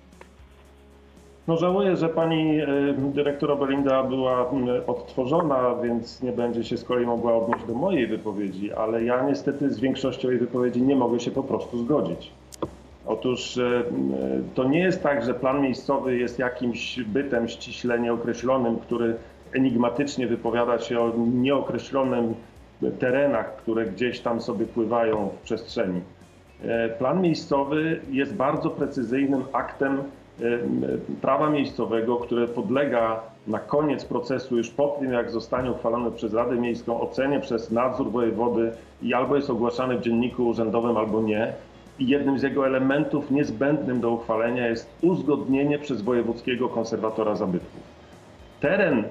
No 1.47 1.58
żałuję, 1.58 1.95
że 1.97 2.10
pani 2.10 2.60
e, 2.60 2.68
dyrektor 3.14 3.52
Obelinda 3.52 4.04
była 4.04 4.49
odtworzona, 4.88 5.76
więc 5.84 6.22
nie 6.22 6.32
będzie 6.32 6.64
się 6.64 6.78
z 6.78 6.84
kolei 6.84 7.06
mogła 7.06 7.36
odnieść 7.36 7.66
do 7.66 7.74
mojej 7.74 8.08
wypowiedzi, 8.08 8.74
ale 8.74 9.04
ja 9.04 9.24
niestety 9.24 9.74
z 9.74 9.80
większością 9.80 10.30
jej 10.30 10.39
wypowiedzi 10.39 10.82
nie 10.82 10.95
mogę 10.95 11.20
się 11.20 11.32
po 11.32 11.43
prostu 11.43 11.78
zgodzić. 11.78 12.32
Otóż 13.06 13.58
e, 13.58 13.84
to 14.56 14.64
nie 14.64 14.80
jest 14.80 15.04
tak, 15.04 15.26
że 15.26 15.34
plan 15.34 15.62
miejscowy 15.62 16.18
jest 16.18 16.39
jakimś 16.39 16.99
bytem 16.99 17.47
ściśle 17.47 17.99
nieokreślonym, 17.99 18.78
który 18.78 19.16
enigmatycznie 19.54 20.28
wypowiada 20.28 20.80
się 20.80 20.99
o 20.99 21.14
nieokreślonym 21.18 22.36
terenach, 22.99 23.56
które 23.56 23.86
gdzieś 23.86 24.20
tam 24.20 24.41
sobie 24.41 24.66
pływają 24.66 25.30
w 25.30 25.43
przestrzeni. 25.43 26.02
E, 26.64 26.89
Plan 26.89 27.22
miejscowy 27.22 28.02
jest 28.12 28.36
bardzo 28.36 28.70
precyzyjnym 28.70 29.43
aktem 29.54 29.97
e, 29.97 30.04
prawa 31.22 31.49
miejscowego, 31.49 32.18
które 32.18 32.47
podlega 32.47 33.20
na 33.47 33.60
koniec 33.60 34.06
procesu, 34.06 34.58
już 34.58 34.70
po 34.70 34.88
tym 34.88 35.14
jak 35.14 35.32
zostanie 35.32 35.72
uchwalony 35.72 36.12
przez 36.12 36.34
Radę 36.34 36.56
Miejską, 36.56 37.02
ocenie 37.02 37.39
przez 37.39 37.72
nadzór 37.72 38.12
wojewody 38.12 38.72
i 39.02 39.14
albo 39.14 39.36
jest 39.36 39.49
ogłaszany 39.49 39.97
w 39.97 40.02
dzienniku 40.02 40.47
urzędowym, 40.47 40.97
albo 40.97 41.22
nie. 41.22 41.54
I 41.99 42.08
jednym 42.08 42.39
z 42.39 42.43
jego 42.43 42.68
elementów 42.68 43.32
niezbędnym 43.32 44.02
do 44.02 44.12
uchwalenia 44.12 44.68
jest 44.68 44.89
uzgodnienie 45.02 45.80
przez 45.80 46.02
wojewódzkiego 46.02 46.70
konserwatora 46.70 47.36
zabytków. 47.36 47.82
Teren 48.60 49.04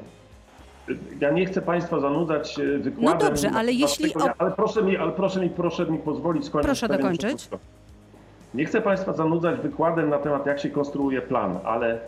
ja 1.21 1.31
nie 1.31 1.47
chcę 1.47 1.63
Państwa 1.63 2.01
zanudzać 2.01 2.59
e, 2.59 2.79
wykładem. 2.79 3.19
No 3.21 3.29
dobrze, 3.29 3.51
ale 3.51 3.73
jeśli 3.73 4.13
tego, 4.13 4.33
ale 4.39 4.51
proszę 4.51 4.83
mi, 4.83 4.97
ale 4.97 5.13
proszę 5.13 5.41
mi, 5.41 5.51
proszę 5.51 5.87
mi 5.87 5.99
pozwolić 5.99 6.45
skończyć. 6.45 6.67
Proszę 6.67 6.89
dokończyć. 6.89 7.49
Nie 8.55 8.65
chcę 8.65 8.81
Państwa 8.81 9.13
zanudzać 9.13 9.61
wykładem 9.61 10.09
na 10.09 10.19
temat, 10.19 10.47
jak 10.47 10.61
się 10.61 10.71
konstruuje 10.71 11.23
plan, 11.23 11.59
ale 11.65 11.99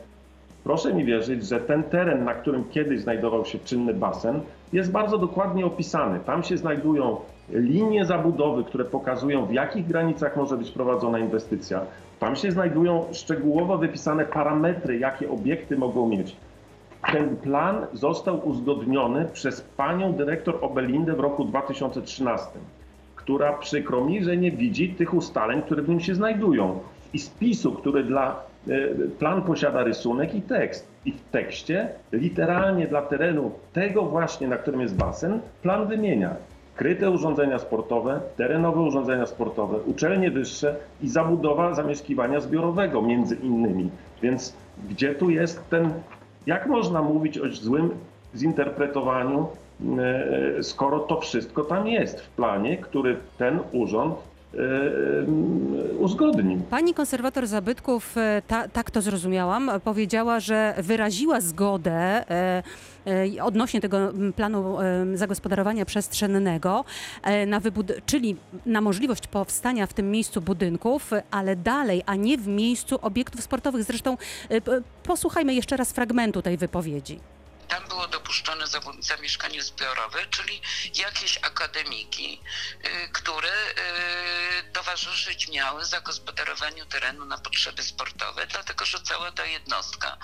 proszę 0.64 0.94
mi 0.94 1.04
wierzyć, 1.04 1.46
że 1.46 1.60
ten 1.60 1.82
teren, 1.82 2.24
na 2.24 2.34
którym 2.34 2.64
kiedyś 2.64 3.00
znajdował 3.00 3.44
się 3.44 3.58
czynny 3.58 3.94
basen, 3.94 4.40
jest 4.72 4.92
bardzo 4.92 5.18
dokładnie 5.18 5.66
opisany. 5.66 6.20
Tam 6.20 6.42
się 6.42 6.56
znajdują 6.56 7.16
linie 7.50 8.04
zabudowy, 8.04 8.64
które 8.64 8.84
pokazują, 8.84 9.46
w 9.46 9.52
jakich 9.52 9.86
granicach 9.86 10.36
może 10.36 10.56
być 10.56 10.70
prowadzona 10.70 11.18
inwestycja. 11.18 11.80
Tam 12.18 12.36
się 12.36 12.50
znajdują 12.50 13.04
szczegółowo 13.12 13.78
wypisane 13.78 14.24
parametry, 14.24 14.98
jakie 14.98 15.30
obiekty 15.30 15.76
mogą 15.76 16.08
mieć. 16.08 16.36
Ten 17.10 17.36
plan 17.36 17.86
został 17.92 18.48
uzgodniony 18.48 19.28
przez 19.32 19.60
panią 19.60 20.12
dyrektor 20.12 20.58
Obelindę 20.60 21.12
w 21.12 21.20
roku 21.20 21.44
2013, 21.44 22.46
która 23.16 23.52
przykro 23.52 24.04
mi, 24.04 24.24
że 24.24 24.36
nie 24.36 24.52
widzi 24.52 24.88
tych 24.88 25.14
ustaleń, 25.14 25.62
które 25.62 25.82
w 25.82 25.88
nim 25.88 26.00
się 26.00 26.14
znajdują. 26.14 26.80
I 27.12 27.18
spisu, 27.18 27.72
który 27.72 28.04
dla 28.04 28.42
e, 28.68 28.72
plan 29.18 29.42
posiada 29.42 29.84
rysunek 29.84 30.34
i 30.34 30.42
tekst. 30.42 30.88
I 31.04 31.12
w 31.12 31.22
tekście 31.22 31.88
literalnie 32.12 32.86
dla 32.86 33.02
terenu 33.02 33.50
tego 33.72 34.02
właśnie, 34.02 34.48
na 34.48 34.56
którym 34.56 34.80
jest 34.80 34.96
basen, 34.96 35.40
plan 35.62 35.88
wymienia 35.88 36.36
kryte 36.76 37.10
urządzenia 37.10 37.58
sportowe, 37.58 38.20
terenowe 38.36 38.80
urządzenia 38.80 39.26
sportowe, 39.26 39.78
uczelnie 39.86 40.30
wyższe 40.30 40.76
i 41.02 41.08
zabudowa 41.08 41.74
zamieszkiwania 41.74 42.40
zbiorowego 42.40 43.02
między 43.02 43.34
innymi. 43.34 43.90
Więc 44.22 44.56
gdzie 44.90 45.14
tu 45.14 45.30
jest 45.30 45.70
ten, 45.70 45.92
jak 46.46 46.66
można 46.66 47.02
mówić 47.02 47.38
o 47.38 47.48
złym 47.50 47.90
zinterpretowaniu, 48.34 49.46
e, 49.98 50.62
skoro 50.62 50.98
to 50.98 51.20
wszystko 51.20 51.64
tam 51.64 51.86
jest 51.86 52.20
w 52.20 52.28
planie, 52.28 52.76
który 52.76 53.16
ten 53.38 53.58
urząd 53.72 54.14
e, 54.14 54.18
e, 54.18 54.31
uzgodnił. 55.98 56.60
Pani 56.70 56.94
konserwator 56.94 57.46
zabytków, 57.46 58.16
e, 58.16 58.42
ta, 58.46 58.68
tak 58.68 58.90
to 58.90 59.02
zrozumiałam, 59.02 59.68
e, 59.68 59.80
powiedziała, 59.80 60.40
że 60.40 60.74
wyraziła 60.78 61.40
zgodę 61.40 61.92
e, 62.30 62.62
e, 63.36 63.44
odnośnie 63.44 63.80
tego 63.80 64.12
planu 64.36 64.80
e, 64.80 65.06
zagospodarowania 65.14 65.84
przestrzennego, 65.84 66.84
e, 67.22 67.46
na 67.46 67.60
wybud- 67.60 67.92
czyli 68.06 68.36
na 68.66 68.80
możliwość 68.80 69.26
powstania 69.26 69.86
w 69.86 69.92
tym 69.92 70.10
miejscu 70.10 70.40
budynków, 70.40 71.12
e, 71.12 71.22
ale 71.30 71.56
dalej, 71.56 72.02
a 72.06 72.14
nie 72.16 72.38
w 72.38 72.46
miejscu 72.48 72.98
obiektów 73.02 73.42
sportowych. 73.42 73.84
Zresztą 73.84 74.16
e, 74.50 74.60
posłuchajmy 75.02 75.54
jeszcze 75.54 75.76
raz 75.76 75.92
fragmentu 75.92 76.42
tej 76.42 76.56
wypowiedzi. 76.56 77.20
Tam 77.68 77.80
było 77.88 78.06
dopuszczone 78.32 78.66
zamieszkanie 79.00 79.62
zbiorowe, 79.62 80.26
czyli 80.26 80.62
jakieś 80.94 81.36
akademiki, 81.36 82.40
y, 82.84 83.08
które 83.12 83.52
y, 83.70 84.72
towarzyszyć 84.72 85.48
miały 85.48 85.84
zagospodarowaniu 85.84 86.86
terenu 86.86 87.24
na 87.24 87.38
potrzeby 87.38 87.82
sportowe, 87.82 88.46
dlatego 88.46 88.84
że 88.84 89.00
cała 89.00 89.32
ta 89.32 89.44
jednostka 89.44 90.18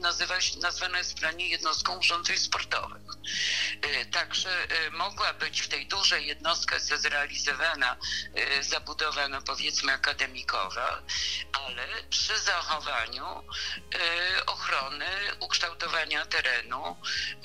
nazywa 0.00 0.40
się, 0.40 0.58
nazwana 0.58 0.98
jest 0.98 1.12
w 1.12 1.20
planie 1.20 1.48
jednostką 1.48 1.98
urządzeń 1.98 2.38
sportowych. 2.38 3.02
Y, 4.02 4.06
Także 4.06 4.66
mogła 4.92 5.32
być 5.32 5.60
w 5.60 5.68
tej 5.68 5.86
dużej 5.86 6.26
jednostce 6.26 6.98
zrealizowana 6.98 7.96
y, 8.58 8.62
zabudowa, 8.62 9.28
no 9.28 9.42
powiedzmy 9.42 9.92
akademikowa, 9.92 11.02
ale 11.52 11.86
przy 12.10 12.38
zachowaniu 12.38 13.44
ochrony, 14.46 15.06
ukształtowania 15.40 16.26
terenu 16.26 16.96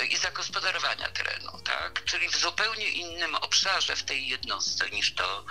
i 0.09 0.17
zagospodarowania 0.17 1.09
terenu, 1.09 1.51
tak? 1.63 2.05
Czyli 2.05 2.29
w 2.29 2.35
zupełnie 2.35 2.89
innym 2.89 3.35
obszarze 3.35 3.95
w 3.95 4.03
tej 4.03 4.27
jednostce 4.27 4.89
niż 4.89 5.13
to 5.13 5.45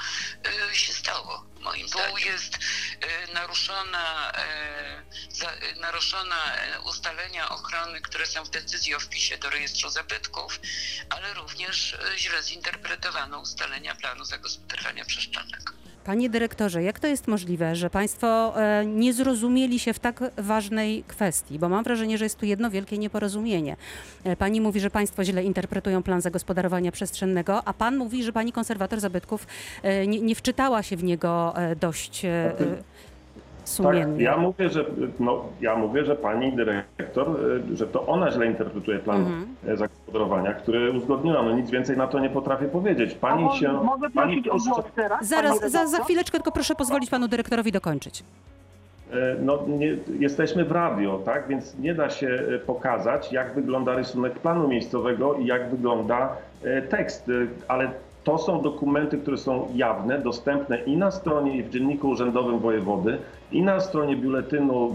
y, 0.73 0.77
się 0.77 0.93
stało. 0.93 1.45
Moim 1.61 1.89
zdaniem. 1.89 2.11
Tu 2.11 2.19
jest 2.19 2.55
y, 2.55 3.33
naruszona, 3.33 4.33
y, 5.73 5.75
naruszona 5.81 6.55
ustalenia 6.85 7.49
ochrony, 7.49 8.01
które 8.01 8.27
są 8.27 8.45
w 8.45 8.51
decyzji 8.51 8.95
o 8.95 9.01
wpisie 9.01 9.39
do 9.39 9.51
rejestru 9.51 9.91
zabytków, 9.91 10.61
ale 11.11 11.35
również 11.35 11.97
źle 12.17 12.43
zinterpretowano 12.43 13.39
ustalenia 13.39 13.95
planu 13.95 14.25
zagospodarowania 14.25 15.05
przestrzennego. 15.05 15.88
Panie 16.09 16.31
dyrektorze, 16.31 16.83
jak 16.83 17.01
to 17.01 17.07
jest 17.07 17.29
możliwe, 17.29 17.77
że 17.77 17.91
Państwo 17.91 18.61
e, 18.63 18.87
nie 18.87 19.13
zrozumieli 19.13 19.79
się 19.79 19.93
w 19.93 19.99
tak 19.99 20.21
ważnej 20.37 21.05
kwestii? 21.09 21.59
Bo 21.59 21.69
mam 21.69 21.85
wrażenie, 21.85 22.19
że 22.19 22.25
jest 22.25 22.39
tu 22.39 22.47
jedno 22.47 22.71
wielkie 22.71 22.99
nieporozumienie. 22.99 23.77
E, 24.25 24.37
Pani 24.37 24.61
mówi, 24.61 24.81
że 24.81 24.91
Państwo 24.91 25.25
źle 25.25 25.45
interpretują 25.45 26.03
plan 26.03 26.21
zagospodarowania 26.21 26.93
przestrzennego, 26.93 27.69
a 27.69 27.73
Pan 27.73 27.97
mówi, 27.97 28.23
że 28.23 28.33
Pani 28.33 28.53
konserwator 28.53 29.01
zabytków 29.01 29.47
e, 29.83 30.07
nie, 30.07 30.21
nie 30.21 30.35
wczytała 30.35 30.83
się 30.83 30.97
w 30.97 31.05
niego 31.05 31.55
dość 31.81 32.23
e, 33.69 33.83
e, 33.83 33.85
Tak, 33.85 33.95
sumiennie. 33.95 34.25
ja 34.25 34.37
mówię, 34.37 34.69
że 34.69 34.85
no, 35.21 35.45
ja 35.61 35.77
mówię, 35.77 36.05
że 36.05 36.17
pani 36.17 36.53
dyrektor, 36.53 37.29
y, 37.73 37.77
że 37.77 37.87
to 37.87 38.07
ona 38.07 38.31
źle 38.31 38.47
interpretuje 38.47 38.99
plan 38.99 39.17
Mhm. 39.21 39.47
e, 39.69 39.77
zagospodarowania, 39.77 40.53
który 40.55 40.93
uzgodniła. 40.93 41.43
No 41.43 41.53
nic 41.53 41.71
więcej 41.71 41.97
na 41.97 42.07
to 42.07 42.19
nie 42.19 42.31
potrafię 42.31 42.67
powiedzieć. 42.69 43.13
A 43.17 43.21
Pani 43.27 43.45
mo- 43.45 43.57
się. 43.57 43.73
mogę 43.73 44.11
pani 44.11 44.43
prosić 44.43 44.69
o 44.69 44.75
głos 44.75 44.85
teraz? 44.95 45.27
Zaraz, 45.29 45.61
za, 45.71 45.87
za 45.87 45.99
chwileczkę, 46.05 46.39
tylko 46.39 46.53
proszę 46.53 46.75
pozwolić 46.75 47.11
Panu 47.11 47.29
dyrektorowi 47.29 47.73
dokończyć. 47.73 48.25
e, 49.13 49.17
no, 49.43 49.59
nie, 49.69 49.97
jesteśmy 50.19 50.65
w 50.65 50.73
radio, 50.73 51.19
tak? 51.25 51.49
Więc 51.49 51.79
nie 51.79 51.95
da 51.95 52.11
się 52.11 52.43
pokazać, 52.67 53.33
jak 53.33 53.55
wygląda 53.55 53.95
rysunek 53.97 54.39
planu 54.39 54.69
miejscowego 54.69 55.35
i 55.35 55.47
jak 55.47 55.71
wygląda 55.71 56.29
tekst, 56.89 57.31
ale 57.69 57.91
to 58.25 58.39
są 58.39 58.63
dokumenty, 58.63 59.19
które 59.19 59.37
są 59.37 59.69
jawne, 59.75 60.19
dostępne 60.19 60.79
i 60.79 60.97
na 60.97 61.11
stronie, 61.11 61.57
i 61.57 61.63
w 61.63 61.71
Dzienniku 61.71 62.09
Urzędowym 62.09 62.59
Wojewody, 62.59 63.19
i 63.53 63.63
na 63.63 63.81
stronie 63.81 64.17
biuletynu 64.17 64.95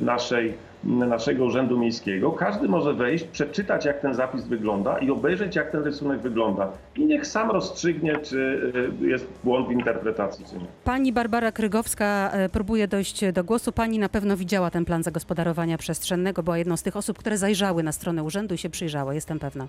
naszej, 0.00 0.54
naszego 0.84 1.44
Urzędu 1.44 1.78
Miejskiego. 1.78 2.32
Każdy 2.32 2.68
może 2.68 2.94
wejść, 2.94 3.24
przeczytać, 3.24 3.84
jak 3.84 4.00
ten 4.00 4.14
zapis 4.14 4.44
wygląda 4.44 4.98
i 4.98 5.10
obejrzeć, 5.10 5.56
jak 5.56 5.70
ten 5.70 5.82
rysunek 5.82 6.20
wygląda. 6.20 6.72
I 6.96 7.06
niech 7.06 7.26
sam 7.26 7.50
rozstrzygnie, 7.50 8.16
czy 8.16 8.72
e, 9.02 9.06
jest 9.06 9.26
błąd 9.44 9.68
w 9.68 9.72
interpretacji, 9.72 10.44
czy 10.50 10.54
nie. 10.54 10.66
Pani 10.84 11.12
Barbara 11.12 11.52
Krygowska 11.52 12.30
e, 12.32 12.48
próbuje 12.48 12.88
dojść 12.88 13.32
do 13.32 13.44
głosu. 13.44 13.72
Pani 13.72 13.98
na 13.98 14.08
pewno 14.08 14.36
widziała 14.36 14.70
ten 14.70 14.84
plan 14.84 15.02
zagospodarowania 15.02 15.78
przestrzennego, 15.78 16.42
była 16.42 16.58
jedną 16.58 16.76
z 16.76 16.82
tych 16.82 16.96
osób, 16.96 17.18
które 17.18 17.38
zajrzały 17.38 17.82
na 17.82 17.92
stronę 17.92 18.22
urzędu 18.22 18.54
i 18.54 18.58
się 18.58 18.70
przyjrzały, 18.70 19.14
jestem 19.14 19.38
pewna. 19.38 19.66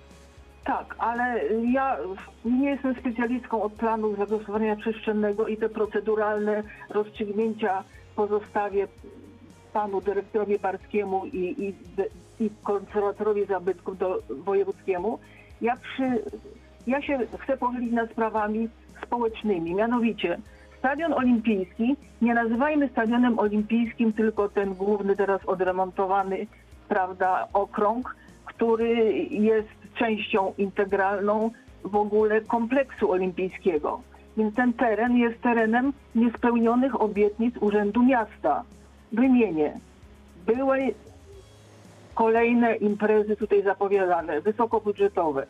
Tak, 0.64 0.94
ale 0.98 1.40
ja 1.72 1.96
nie 2.44 2.70
jestem 2.70 2.94
specjalistką 2.94 3.62
od 3.62 3.72
planu 3.72 4.16
zagospodarowania 4.16 4.76
przestrzennego 4.76 5.46
i 5.46 5.56
te 5.56 5.68
proceduralne 5.68 6.62
rozstrzygnięcia 6.90 7.84
pozostawię 8.16 8.88
panu 9.72 10.00
dyrektorowi 10.00 10.58
Barskiemu 10.58 11.26
i, 11.26 11.64
i, 11.64 11.74
i 12.44 12.50
konserwatorowi 12.62 13.46
zabytków 13.46 13.98
do, 13.98 14.18
wojewódzkiemu. 14.30 15.18
Ja, 15.60 15.76
przy, 15.76 16.22
ja 16.86 17.02
się 17.02 17.18
chcę 17.38 17.56
pochylić 17.56 17.92
nad 17.92 18.10
sprawami 18.10 18.68
społecznymi, 19.02 19.74
mianowicie 19.74 20.38
Stadion 20.78 21.12
Olimpijski, 21.12 21.96
nie 22.22 22.34
nazywajmy 22.34 22.88
stadionem 22.88 23.38
olimpijskim 23.38 24.12
tylko 24.12 24.48
ten 24.48 24.74
główny 24.74 25.16
teraz 25.16 25.44
odremontowany, 25.46 26.46
prawda, 26.88 27.48
okrąg, 27.52 28.16
który 28.54 29.12
jest 29.30 29.68
częścią 29.94 30.54
integralną 30.58 31.50
w 31.84 31.96
ogóle 31.96 32.40
kompleksu 32.40 33.12
olimpijskiego. 33.12 34.00
Więc 34.36 34.54
ten 34.54 34.72
teren 34.72 35.16
jest 35.16 35.40
terenem 35.40 35.92
niespełnionych 36.14 37.00
obietnic 37.00 37.54
Urzędu 37.60 38.02
Miasta. 38.02 38.64
Wymienię. 39.12 39.80
Były 40.46 40.94
kolejne 42.14 42.74
imprezy 42.74 43.36
tutaj 43.36 43.62
zapowiadane, 43.62 44.40
wysokobudżetowe. 44.40 45.46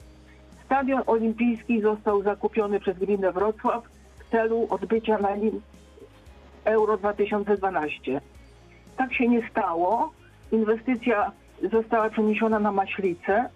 Stadion 0.64 1.02
olimpijski 1.06 1.80
został 1.80 2.22
zakupiony 2.22 2.80
przez 2.80 2.98
gminę 2.98 3.32
Wrocław 3.32 3.84
w 4.18 4.30
celu 4.30 4.66
odbycia 4.70 5.18
na 5.18 5.36
nim 5.36 5.60
Euro 6.64 6.96
2012. 6.96 8.20
Tak 8.96 9.14
się 9.14 9.28
nie 9.28 9.48
stało. 9.50 10.12
Inwestycja 10.52 11.32
została 11.72 12.10
przeniesiona 12.10 12.58
na 12.58 12.72
Maślicę 12.72 13.48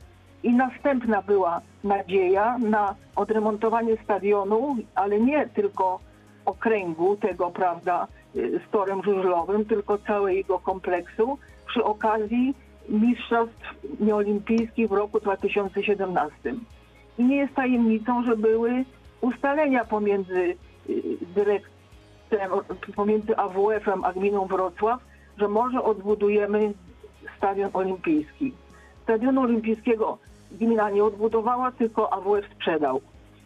i 0.43 0.55
następna 0.55 1.23
była 1.23 1.61
nadzieja 1.85 2.59
na 2.59 2.95
odremontowanie 3.17 3.97
stadionu, 4.05 4.77
ale 4.95 5.21
nie 5.21 5.49
tylko 5.49 6.01
okręgu 6.45 7.17
tego, 7.17 7.51
prawda, 7.51 8.07
y, 8.37 8.61
z 8.69 8.71
torem 8.71 9.03
żużlowym, 9.03 9.65
tylko 9.65 9.99
całego 9.99 10.59
kompleksu 10.59 11.39
przy 11.67 11.85
okazji 11.85 12.55
Mistrzostw 12.89 13.75
Nieolimpijskich 14.01 14.89
w 14.89 14.93
roku 14.93 15.21
2017. 15.21 16.55
I 17.19 17.25
nie 17.25 17.37
jest 17.37 17.55
tajemnicą, 17.55 18.25
że 18.25 18.37
były 18.37 18.85
ustalenia 19.21 19.85
pomiędzy 19.85 20.57
y, 20.91 21.03
dyrektorem, 21.35 22.51
pomiędzy 22.97 23.37
AWF-em 23.37 24.05
a 24.05 24.13
gminą 24.13 24.47
Wrocław, 24.47 25.01
że 25.39 25.49
może 25.49 25.83
odbudujemy 25.83 26.73
stadion 27.39 27.71
olimpijski. 27.73 28.53
Stadionu 29.03 29.41
olimpijskiego 29.41 30.19
gmina 30.53 30.91
nie 30.91 31.05
odbudowała, 31.05 31.73
tylko 31.73 32.13
AWF 32.13 32.45
sprzedał. 32.55 33.01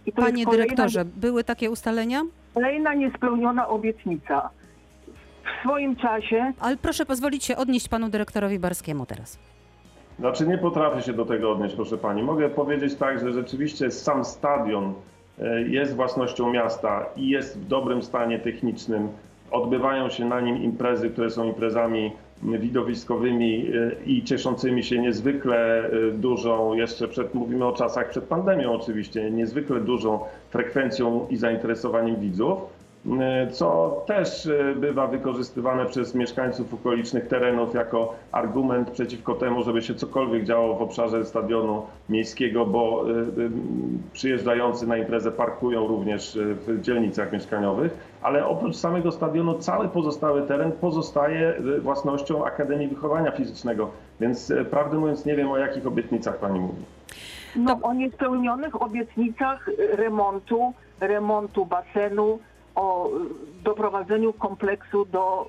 I 0.07 0.13
to 0.13 0.23
Panie 0.23 0.45
kolejna- 0.45 0.51
dyrektorze, 0.65 1.05
były 1.05 1.45
takie 1.45 1.71
ustalenia? 1.71 2.23
Kolejna 2.55 2.95
niespełniona 2.95 3.69
obietnica. 3.69 4.51
W 5.45 5.63
swoim 5.65 5.97
czasie 5.97 6.53
Ale 6.61 6.77
proszę 6.77 7.07
pozwolić 7.07 7.45
się 7.45 7.57
odnieść 7.57 7.89
panu 7.89 8.09
dyrektorowi 8.09 8.59
Barskiemu 8.59 9.07
teraz. 9.07 9.39
Znaczy 10.19 10.47
nie 10.47 10.59
potrafię 10.59 11.03
się 11.03 11.13
do 11.13 11.25
tego 11.25 11.53
odnieść, 11.53 11.75
proszę 11.75 11.99
pani. 11.99 12.23
Mogę 12.23 12.49
powiedzieć 12.51 12.95
tak, 12.95 13.21
że 13.21 13.33
rzeczywiście 13.33 13.91
sam 13.91 14.25
stadion 14.25 14.95
e, 15.39 15.63
jest 15.63 15.97
własnością 15.97 16.51
miasta 16.53 17.07
i 17.17 17.29
jest 17.29 17.61
w 17.61 17.67
dobrym 17.67 18.03
stanie 18.03 18.39
technicznym. 18.39 19.09
Odbywają 19.51 20.09
się 20.09 20.25
na 20.25 20.41
nim 20.41 20.63
imprezy, 20.63 21.11
które 21.11 21.31
są 21.31 21.45
imprezami 21.45 22.13
widowiskowymi 22.43 23.67
e, 23.75 24.05
i 24.07 24.25
cieszącymi 24.25 24.85
się 24.85 24.99
niezwykle 24.99 25.91
e, 25.91 25.91
dużą, 26.13 26.75
jeszcze 26.75 27.09
przed, 27.09 27.35
mówimy 27.35 27.67
o 27.67 27.73
czasach 27.73 28.09
przed 28.09 28.25
pandemią 28.25 28.73
oczywiście, 28.73 29.31
niezwykle 29.31 29.81
dużą 29.81 30.21
frekwencją 30.51 31.27
i 31.31 31.37
zainteresowaniem 31.37 32.21
widzów 32.21 32.80
co 33.53 34.03
też 34.07 34.47
e, 34.47 34.75
bywa 34.75 35.07
wykorzystywane 35.07 35.87
przez 35.87 36.15
mieszkańców 36.15 36.75
okolicznych 36.75 37.29
terenów 37.29 37.75
jako 37.75 38.15
argument 38.33 38.91
przeciwko 38.91 39.35
temu, 39.35 39.63
żeby 39.63 39.83
się 39.83 39.95
cokolwiek 39.95 40.45
działo 40.45 40.77
w 40.77 40.83
obszarze 40.83 41.25
stadionu 41.25 41.83
miejskiego, 42.09 42.67
bo 42.67 43.05
e, 43.11 43.13
e, 43.13 43.25
przyjeżdżający 44.13 44.87
na 44.87 44.97
imprezę 44.97 45.33
parkują 45.33 45.87
również 45.87 46.37
e, 46.37 46.45
w 46.55 46.81
dzielnicach 46.81 47.33
mieszkaniowych, 47.33 47.93
ale 48.23 48.47
oprócz 48.47 48.77
samego 48.77 49.13
stadionu 49.13 49.59
cały 49.59 49.89
pozostały 49.89 50.43
teren 50.43 50.73
pozostaje 50.73 51.49
e, 51.49 51.81
własnością 51.81 52.45
Akademii 52.45 52.89
Wychowania 52.89 53.31
Fizycznego, 53.31 53.91
więc 54.21 54.51
e, 54.51 54.65
prawdę 54.65 54.99
mówiąc 54.99 55.25
nie 55.25 55.37
wiem 55.37 55.51
o 55.51 55.59
jakich 55.59 55.87
obietnicach 55.87 56.39
pani 56.39 56.61
mówi. 56.61 56.83
no, 57.57 57.79
o 57.83 57.95
niespełnionych 57.95 58.83
obietnicach 58.83 59.71
remontu, 59.93 60.73
remontu 61.01 61.67
basenu, 61.67 62.39
o 62.75 63.09
y, 63.09 63.11
doprowadzeniu 63.65 64.33
kompleksu 64.33 65.05
do 65.05 65.47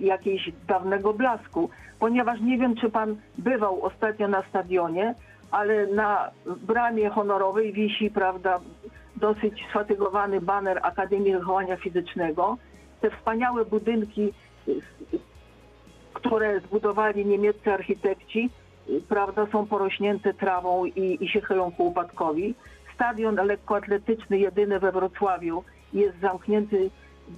y, 0.00 0.04
jakiejś 0.04 0.52
dawnego 0.68 1.14
blasku. 1.14 1.70
Ponieważ 1.98 2.40
nie 2.40 2.58
wiem, 2.58 2.76
czy 2.76 2.90
pan 2.90 3.16
bywał 3.38 3.82
ostatnio 3.82 4.28
na 4.28 4.42
stadionie, 4.48 5.14
ale 5.50 5.86
na 5.86 6.30
bramie 6.46 7.08
honorowej 7.10 7.72
wisi, 7.72 8.10
prawda, 8.10 8.60
dosyć 9.16 9.64
sfatygowany 9.70 10.40
baner 10.40 10.80
Akademii 10.82 11.32
Wychowania 11.32 11.76
Fizycznego. 11.76 12.56
Te 13.00 13.10
wspaniałe 13.10 13.64
budynki, 13.64 14.32
które 16.14 16.60
zbudowali 16.60 17.26
niemieccy 17.26 17.72
architekci, 17.72 18.50
y, 18.88 19.00
prawda, 19.08 19.46
są 19.52 19.66
porośnięte 19.66 20.34
trawą 20.34 20.84
i, 20.84 21.24
i 21.24 21.28
się 21.28 21.40
chyją 21.40 21.72
ku 21.72 21.86
upadkowi. 21.86 22.54
Stadion 22.94 23.34
lekkoatletyczny 23.34 24.38
jedyny 24.38 24.80
we 24.80 24.92
Wrocławiu 24.92 25.64
jest 25.92 26.20
zamknięty 26.20 26.90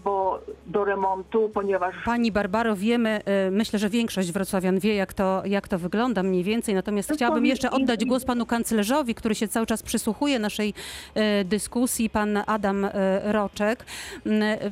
bo 0.04 0.40
do 0.66 0.84
remontu, 0.84 1.50
ponieważ 1.54 1.94
Pani 2.04 2.32
Barbaro, 2.32 2.76
wiemy, 2.76 3.20
y, 3.48 3.50
myślę, 3.50 3.78
że 3.78 3.90
większość 3.90 4.32
wrocławian 4.32 4.78
wie, 4.78 4.94
jak 4.94 5.12
to, 5.12 5.42
jak 5.44 5.68
to 5.68 5.78
wygląda 5.78 6.22
mniej 6.22 6.44
więcej, 6.44 6.74
natomiast 6.74 7.10
No 7.10 7.16
chciałabym 7.16 7.46
jeszcze 7.46 7.70
oddać 7.70 8.04
głos 8.04 8.24
panu 8.24 8.46
kanclerzowi, 8.46 9.14
który 9.14 9.34
się 9.34 9.48
cały 9.48 9.66
czas 9.66 9.82
przysłuchuje 9.82 10.38
naszej 10.38 10.74
y, 11.16 11.44
dyskusji, 11.44 12.10
pan 12.10 12.38
Adam 12.46 12.84
y, 12.84 12.90
Roczek. 13.24 13.84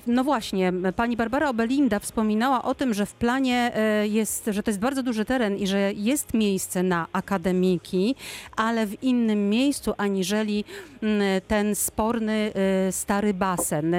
No 0.06 0.24
właśnie, 0.24 0.72
pani 0.96 1.16
Barbara 1.16 1.48
Obelinda 1.48 1.98
wspominała 1.98 2.62
o 2.62 2.74
tym, 2.74 2.94
że 2.94 3.06
w 3.06 3.14
planie 3.14 3.72
jest, 4.02 4.50
że 4.50 4.62
to 4.62 4.70
jest 4.70 4.80
bardzo 4.80 5.02
duży 5.02 5.24
teren 5.24 5.56
i 5.56 5.66
że 5.66 5.92
jest 5.92 6.34
miejsce 6.34 6.82
na 6.82 7.06
akademiki, 7.12 8.14
ale 8.56 8.86
w 8.86 9.02
innym 9.02 9.50
miejscu 9.50 9.94
aniżeli 9.96 10.64
mm, 11.02 11.40
ten 11.48 11.74
sporny 11.74 12.52
stary 12.90 13.34
basen. 13.34 13.94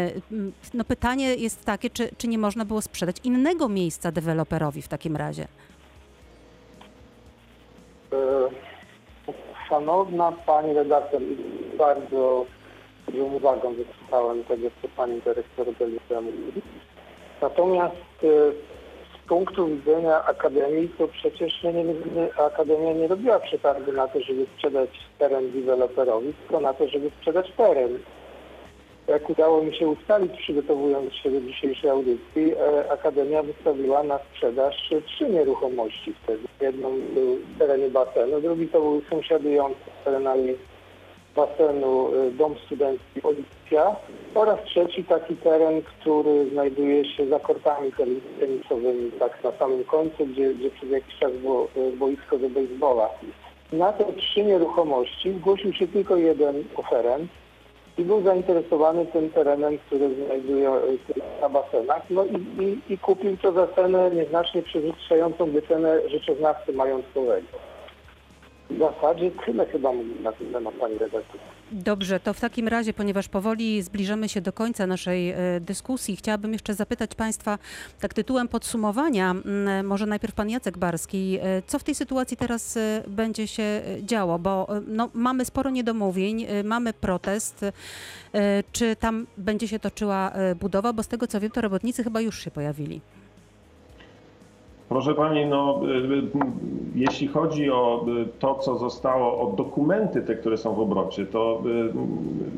No 0.74 0.84
pytanie 0.84 1.13
jest 1.22 1.66
takie, 1.66 1.90
czy, 1.90 2.10
czy 2.18 2.28
nie 2.28 2.38
można 2.38 2.66
było 2.66 2.82
sprzedać 2.82 3.16
innego 3.24 3.70
miejsca 3.70 4.12
deweloperowi 4.12 4.82
w 4.82 4.88
takim 4.88 5.16
razie? 5.16 5.48
E, 8.14 8.18
Szanowna 9.70 10.32
Pani 10.32 10.74
redaktor, 10.74 11.22
bardzo 11.78 12.46
dużą 13.08 13.24
uwagą 13.24 13.74
wysłuchałem 13.74 14.44
tego, 14.44 14.68
co 14.82 14.88
Pani 14.88 15.22
dyrektor 15.22 15.68
mówi. 16.12 16.62
Natomiast 17.42 17.96
e, 18.24 18.28
z 19.24 19.28
punktu 19.28 19.68
widzenia 19.68 20.26
Akademii, 20.26 20.90
to 20.98 21.08
przecież 21.08 21.64
nie, 21.64 21.74
Akademia 22.46 22.94
nie 22.94 23.08
robiła 23.08 23.40
przetargu 23.40 23.92
na 23.92 24.08
to, 24.08 24.22
żeby 24.22 24.46
sprzedać 24.56 24.90
teren 25.20 25.52
deweloperowi, 25.52 26.34
tylko 26.34 26.60
na 26.60 26.74
to, 26.74 26.88
żeby 26.88 27.10
sprzedać 27.10 27.52
teren. 27.58 28.00
Jak 29.08 29.30
udało 29.30 29.64
mi 29.64 29.76
się 29.76 29.88
ustalić, 29.88 30.32
przygotowując 30.38 31.14
się 31.14 31.32
do 31.32 31.42
dzisiejszej 31.42 31.90
audycji, 31.90 32.54
e, 32.58 32.92
Akademia 32.92 33.44
wystawiła 33.44 34.04
na 34.04 34.20
sprzedaż 34.20 34.92
e, 34.92 35.02
trzy 35.02 35.30
nieruchomości 35.30 36.14
wtedy. 36.24 36.44
Jedną 36.62 36.90
był 37.14 37.36
w 37.36 37.60
terenie 37.60 37.90
basenu, 37.90 38.42
drugi 38.42 38.68
to 38.68 38.82
był 38.82 39.02
sąsiadujący 39.10 39.80
z 40.02 40.06
terenami 40.06 40.54
basenu 41.36 42.14
y, 42.14 42.32
Dom 42.32 42.56
Studencki 42.66 43.22
Policja 43.22 43.96
oraz 44.36 44.64
trzeci 44.66 45.04
taki 45.04 45.36
teren, 45.36 45.82
który 45.82 46.50
znajduje 46.50 47.06
się 47.06 47.28
za 47.28 47.40
kortami 47.40 47.92
ten- 47.92 48.22
tenisowymi, 48.40 49.12
tak 49.12 49.44
na 49.44 49.52
samym 49.52 49.84
końcu, 49.84 50.26
gdzie, 50.26 50.54
gdzie 50.54 50.70
przez 50.70 50.90
jakiś 50.90 51.20
czas 51.20 51.32
było 51.32 51.68
y, 51.78 51.98
boisko 51.98 52.38
do 52.38 52.50
baseballa. 52.50 53.10
Na 53.74 53.94
te 53.94 54.14
trzy 54.14 54.44
nieruchomości 54.44 55.34
zgłosił 55.34 55.74
się 55.74 55.88
tylko 55.88 56.18
jeden 56.18 56.64
oferent 56.76 57.32
i 57.98 58.04
był 58.04 58.24
zainteresowany 58.24 59.06
tym 59.06 59.30
terenem, 59.30 59.78
który 59.78 60.26
znajduje 60.26 60.70
się 61.08 61.14
na 61.42 61.50
basenach, 61.50 62.02
no 62.10 62.26
i, 62.26 62.64
i, 62.64 62.94
i 62.94 62.98
kupił 62.98 63.38
to 63.38 63.52
za 63.52 63.68
cenę 63.68 64.12
nieznacznie 64.12 64.62
przewyższającą 64.62 65.52
wycenę 65.52 66.10
rzeczoznawcy 66.10 66.74
majątkowego. 66.74 67.48
W 68.70 68.78
zasadzie 68.78 69.32
tyle 69.46 69.66
chyba 69.66 69.92
na 70.24 70.32
ten 70.32 70.52
temat, 70.54 70.74
pani 70.74 70.98
redaktor. 70.98 71.42
Dobrze, 71.74 72.20
to 72.20 72.34
w 72.34 72.40
takim 72.40 72.68
razie, 72.68 72.94
ponieważ 72.94 73.28
powoli 73.30 73.82
zbliżamy 73.82 74.30
się 74.30 74.42
do 74.42 74.54
końca 74.54 74.88
naszej 74.88 75.30
e, 75.30 75.38
dyskusji, 75.62 76.16
chciałabym 76.16 76.54
jeszcze 76.54 76.74
zapytać 76.74 77.16
Państwa, 77.16 77.60
tak 78.00 78.14
tytułem 78.14 78.48
podsumowania, 78.48 79.36
może 79.84 80.06
najpierw 80.06 80.34
Pan 80.34 80.50
Jacek 80.50 80.78
Barski, 80.78 81.38
e, 81.42 81.62
co 81.68 81.80
w 81.80 81.84
tej 81.84 81.96
sytuacji 81.96 82.38
teraz 82.38 82.78
e, 82.78 83.04
będzie 83.08 83.48
się 83.48 83.82
działo, 84.02 84.40
bo 84.40 84.68
no, 84.88 85.10
mamy 85.14 85.46
sporo 85.46 85.70
niedomówień, 85.70 86.46
mamy 86.64 86.94
protest, 86.94 87.66
czy 88.72 88.96
tam 88.96 89.28
będzie 89.38 89.68
się 89.68 89.80
toczyła 89.80 90.32
budowa, 90.60 90.94
bo 90.94 91.04
z 91.04 91.08
tego 91.08 91.28
co 91.28 91.40
wiem, 91.40 91.52
to 91.52 91.62
robotnicy 91.62 92.04
chyba 92.04 92.22
już 92.22 92.44
się 92.44 92.52
pojawili. 92.52 93.02
Proszę 94.90 95.14
Pani, 95.14 95.46
no, 95.46 95.80
y, 95.84 95.92
y, 95.92 96.24
jeśli 96.96 97.28
chodzi 97.28 97.72
o 97.72 98.06
y, 98.22 98.40
to, 98.40 98.56
co 98.56 98.76
zostało, 98.76 99.42
o 99.42 99.56
dokumenty 99.56 100.22
te, 100.22 100.36
które 100.36 100.58
są 100.58 100.74
w 100.74 100.80
obrocie, 100.80 101.26
to 101.26 101.62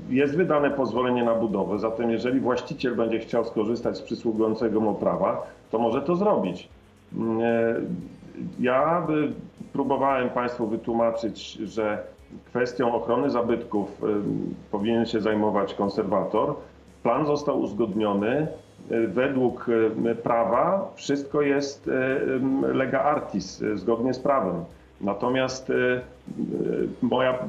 jest 0.10 0.38
wydane 0.38 0.72
pozwolenie 0.72 1.24
na 1.24 1.36
budowę. 1.36 1.80
Zatem 1.80 2.12
jeżeli 2.12 2.40
właściciel 2.40 2.96
będzie 2.96 3.20
chciał 3.20 3.46
skorzystać 3.46 3.98
z 3.98 4.02
przysługującego 4.02 4.80
mu 4.80 4.94
prawa, 4.94 5.48
to 5.72 5.80
może 5.80 6.02
to 6.02 6.16
zrobić. 6.16 6.70
Ja 8.60 9.08
próbowałem 9.74 10.30
Państwu 10.30 10.68
wytłumaczyć, 10.68 11.52
że 11.54 12.04
kwestią 12.46 12.96
ochrony 12.96 13.30
zabytków 13.30 14.02
powinien 14.72 15.06
się 15.06 15.22
zajmować 15.22 15.74
konserwator. 15.74 16.56
Plan 17.04 17.26
został 17.26 17.62
uzgodniony. 17.62 18.48
Y, 18.92 19.08
Według 19.08 19.70
y, 19.70 20.16
prawa 20.16 20.92
wszystko 20.96 21.42
jest 21.42 21.88
y, 21.88 21.94
lega 22.74 23.02
artis, 23.02 23.64
zgodnie 23.76 24.14
z 24.14 24.20
prawem. 24.20 24.64
Natomiast 25.02 25.72
moja 27.02 27.40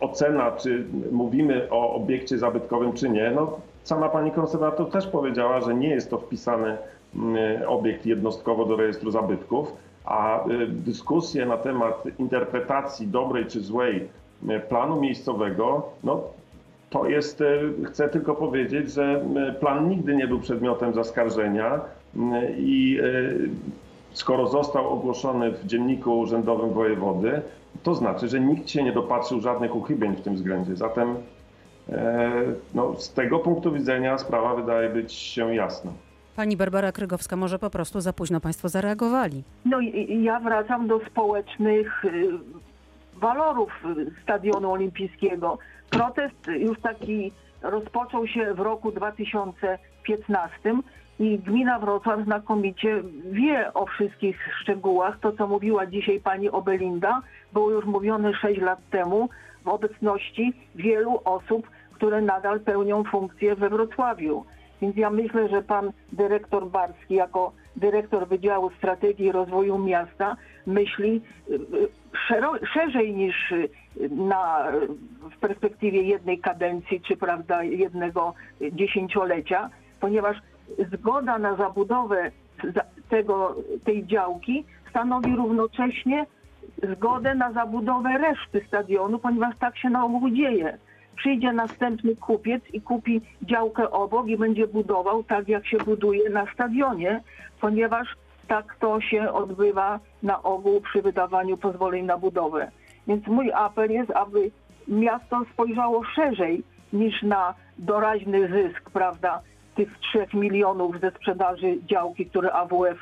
ocena, 0.00 0.52
czy 0.52 0.84
mówimy 1.12 1.66
o 1.70 1.94
obiekcie 1.94 2.38
zabytkowym, 2.38 2.92
czy 2.92 3.08
nie, 3.08 3.30
no 3.30 3.60
sama 3.82 4.08
pani 4.08 4.30
konserwator 4.30 4.90
też 4.90 5.06
powiedziała, 5.06 5.60
że 5.60 5.74
nie 5.74 5.88
jest 5.88 6.10
to 6.10 6.18
wpisany 6.18 6.76
obiekt 7.66 8.06
jednostkowo 8.06 8.64
do 8.64 8.76
rejestru 8.76 9.10
zabytków, 9.10 9.72
a 10.04 10.44
dyskusje 10.68 11.46
na 11.46 11.56
temat 11.56 12.04
interpretacji 12.18 13.06
dobrej 13.06 13.46
czy 13.46 13.60
złej 13.60 14.08
planu 14.68 15.00
miejscowego, 15.00 15.88
no 16.04 16.22
to 16.90 17.08
jest, 17.08 17.40
e, 17.40 17.46
chcę 17.84 18.08
tylko 18.08 18.34
powiedzieć, 18.34 18.92
że 18.92 19.24
plan 19.60 19.88
nigdy 19.88 20.16
nie 20.16 20.26
był 20.26 20.40
przedmiotem 20.40 20.94
zaskarżenia 20.94 21.80
i 22.56 23.00
e, 23.02 23.04
skoro 24.12 24.46
został 24.46 24.88
ogłoszony 24.88 25.52
w 25.52 25.66
dzienniku 25.66 26.18
urzędowym 26.18 26.70
wojewody, 26.70 27.42
to 27.82 27.94
znaczy, 27.94 28.28
że 28.28 28.40
nikt 28.40 28.70
się 28.70 28.82
nie 28.82 28.92
dopatrzył 28.92 29.40
żadnych 29.40 29.76
uchybień 29.76 30.16
w 30.16 30.22
tym 30.22 30.34
względzie. 30.34 30.76
Zatem 30.76 31.16
e, 31.88 32.32
no, 32.74 32.94
z 32.94 33.12
tego 33.12 33.38
punktu 33.38 33.72
widzenia 33.72 34.18
sprawa 34.18 34.54
wydaje 34.54 34.90
być 34.90 35.12
się 35.12 35.54
jasna. 35.54 35.92
Pani 36.36 36.56
Barbara 36.56 36.92
Krygowska, 36.92 37.36
może 37.36 37.58
po 37.58 37.70
prostu 37.70 38.00
za 38.00 38.12
późno 38.12 38.40
Państwo 38.40 38.68
zareagowali. 38.68 39.42
No 39.64 39.80
ja 40.08 40.40
wracam 40.40 40.86
do 40.86 41.00
społecznych 41.10 42.04
y, 42.04 42.28
walorów 43.14 43.70
y, 43.98 44.22
Stadionu 44.22 44.72
Olimpijskiego. 44.72 45.58
Protest 45.90 46.46
już 46.46 46.80
taki 46.80 47.32
rozpoczął 47.62 48.26
się 48.26 48.54
w 48.54 48.60
roku 48.60 48.92
2015 48.92 50.74
i 51.18 51.38
gmina 51.38 51.78
Wrocław 51.78 52.24
znakomicie 52.24 53.02
wie 53.24 53.74
o 53.74 53.86
wszystkich 53.86 54.36
szczegółach. 54.62 55.20
To, 55.20 55.32
co 55.32 55.46
mówiła 55.46 55.86
dzisiaj 55.86 56.20
pani 56.20 56.50
Obelinda, 56.50 57.20
było 57.52 57.70
już 57.70 57.84
mówione 57.84 58.34
6 58.34 58.60
lat 58.60 58.78
temu 58.90 59.28
w 59.64 59.68
obecności 59.68 60.52
wielu 60.74 61.20
osób, 61.24 61.70
które 61.92 62.20
nadal 62.20 62.60
pełnią 62.60 63.04
funkcję 63.04 63.56
we 63.56 63.70
Wrocławiu. 63.70 64.44
Więc 64.82 64.96
ja 64.96 65.10
myślę, 65.10 65.48
że 65.48 65.62
pan 65.62 65.92
dyrektor 66.12 66.66
Barski 66.66 67.14
jako 67.14 67.52
dyrektor 67.76 68.28
Wydziału 68.28 68.70
Strategii 68.70 69.32
Rozwoju 69.32 69.78
Miasta 69.78 70.36
myśli 70.66 71.20
y, 71.50 71.54
y, 71.54 72.66
szerzej 72.74 73.14
niż 73.14 73.52
na, 74.10 74.66
w 75.36 75.38
perspektywie 75.40 76.02
jednej 76.02 76.38
kadencji 76.38 77.00
czy 77.00 77.16
prawda, 77.16 77.62
jednego 77.62 78.34
dziesięciolecia, 78.72 79.70
ponieważ 80.00 80.36
zgoda 80.92 81.38
na 81.38 81.56
zabudowę 81.56 82.30
za- 82.74 82.84
tego, 83.08 83.56
tej 83.84 84.06
działki 84.06 84.64
stanowi 84.90 85.36
równocześnie 85.36 86.26
zgodę 86.96 87.34
na 87.34 87.52
zabudowę 87.52 88.18
reszty 88.18 88.64
stadionu, 88.68 89.18
ponieważ 89.18 89.56
tak 89.58 89.78
się 89.78 89.90
na 89.90 90.04
ogół 90.04 90.30
dzieje. 90.30 90.78
Przyjdzie 91.16 91.52
następny 91.52 92.16
kupiec 92.16 92.62
i 92.72 92.80
kupi 92.80 93.20
działkę 93.42 93.90
obok 93.90 94.26
i 94.26 94.36
będzie 94.36 94.66
budował 94.66 95.24
tak, 95.24 95.48
jak 95.48 95.66
się 95.66 95.76
buduje 95.76 96.30
na 96.30 96.46
stadionie, 96.54 97.20
ponieważ 97.60 98.08
tak 98.48 98.76
to 98.80 99.00
się 99.00 99.32
odbywa 99.32 100.00
na 100.22 100.42
ogół 100.42 100.80
przy 100.80 101.02
wydawaniu 101.02 101.56
pozwoleń 101.56 102.04
na 102.04 102.18
budowę. 102.18 102.70
Więc 103.06 103.26
mój 103.26 103.52
apel 103.52 103.90
jest, 103.90 104.10
aby 104.10 104.50
miasto 104.88 105.42
spojrzało 105.52 106.04
szerzej 106.04 106.62
niż 106.92 107.22
na 107.22 107.54
doraźny 107.78 108.48
zysk, 108.48 108.90
prawda, 108.90 109.40
tych 109.74 109.98
3 109.98 110.26
milionów 110.34 111.00
ze 111.00 111.10
sprzedaży 111.10 111.78
działki, 111.90 112.26
które 112.26 112.52
AWF 112.52 112.98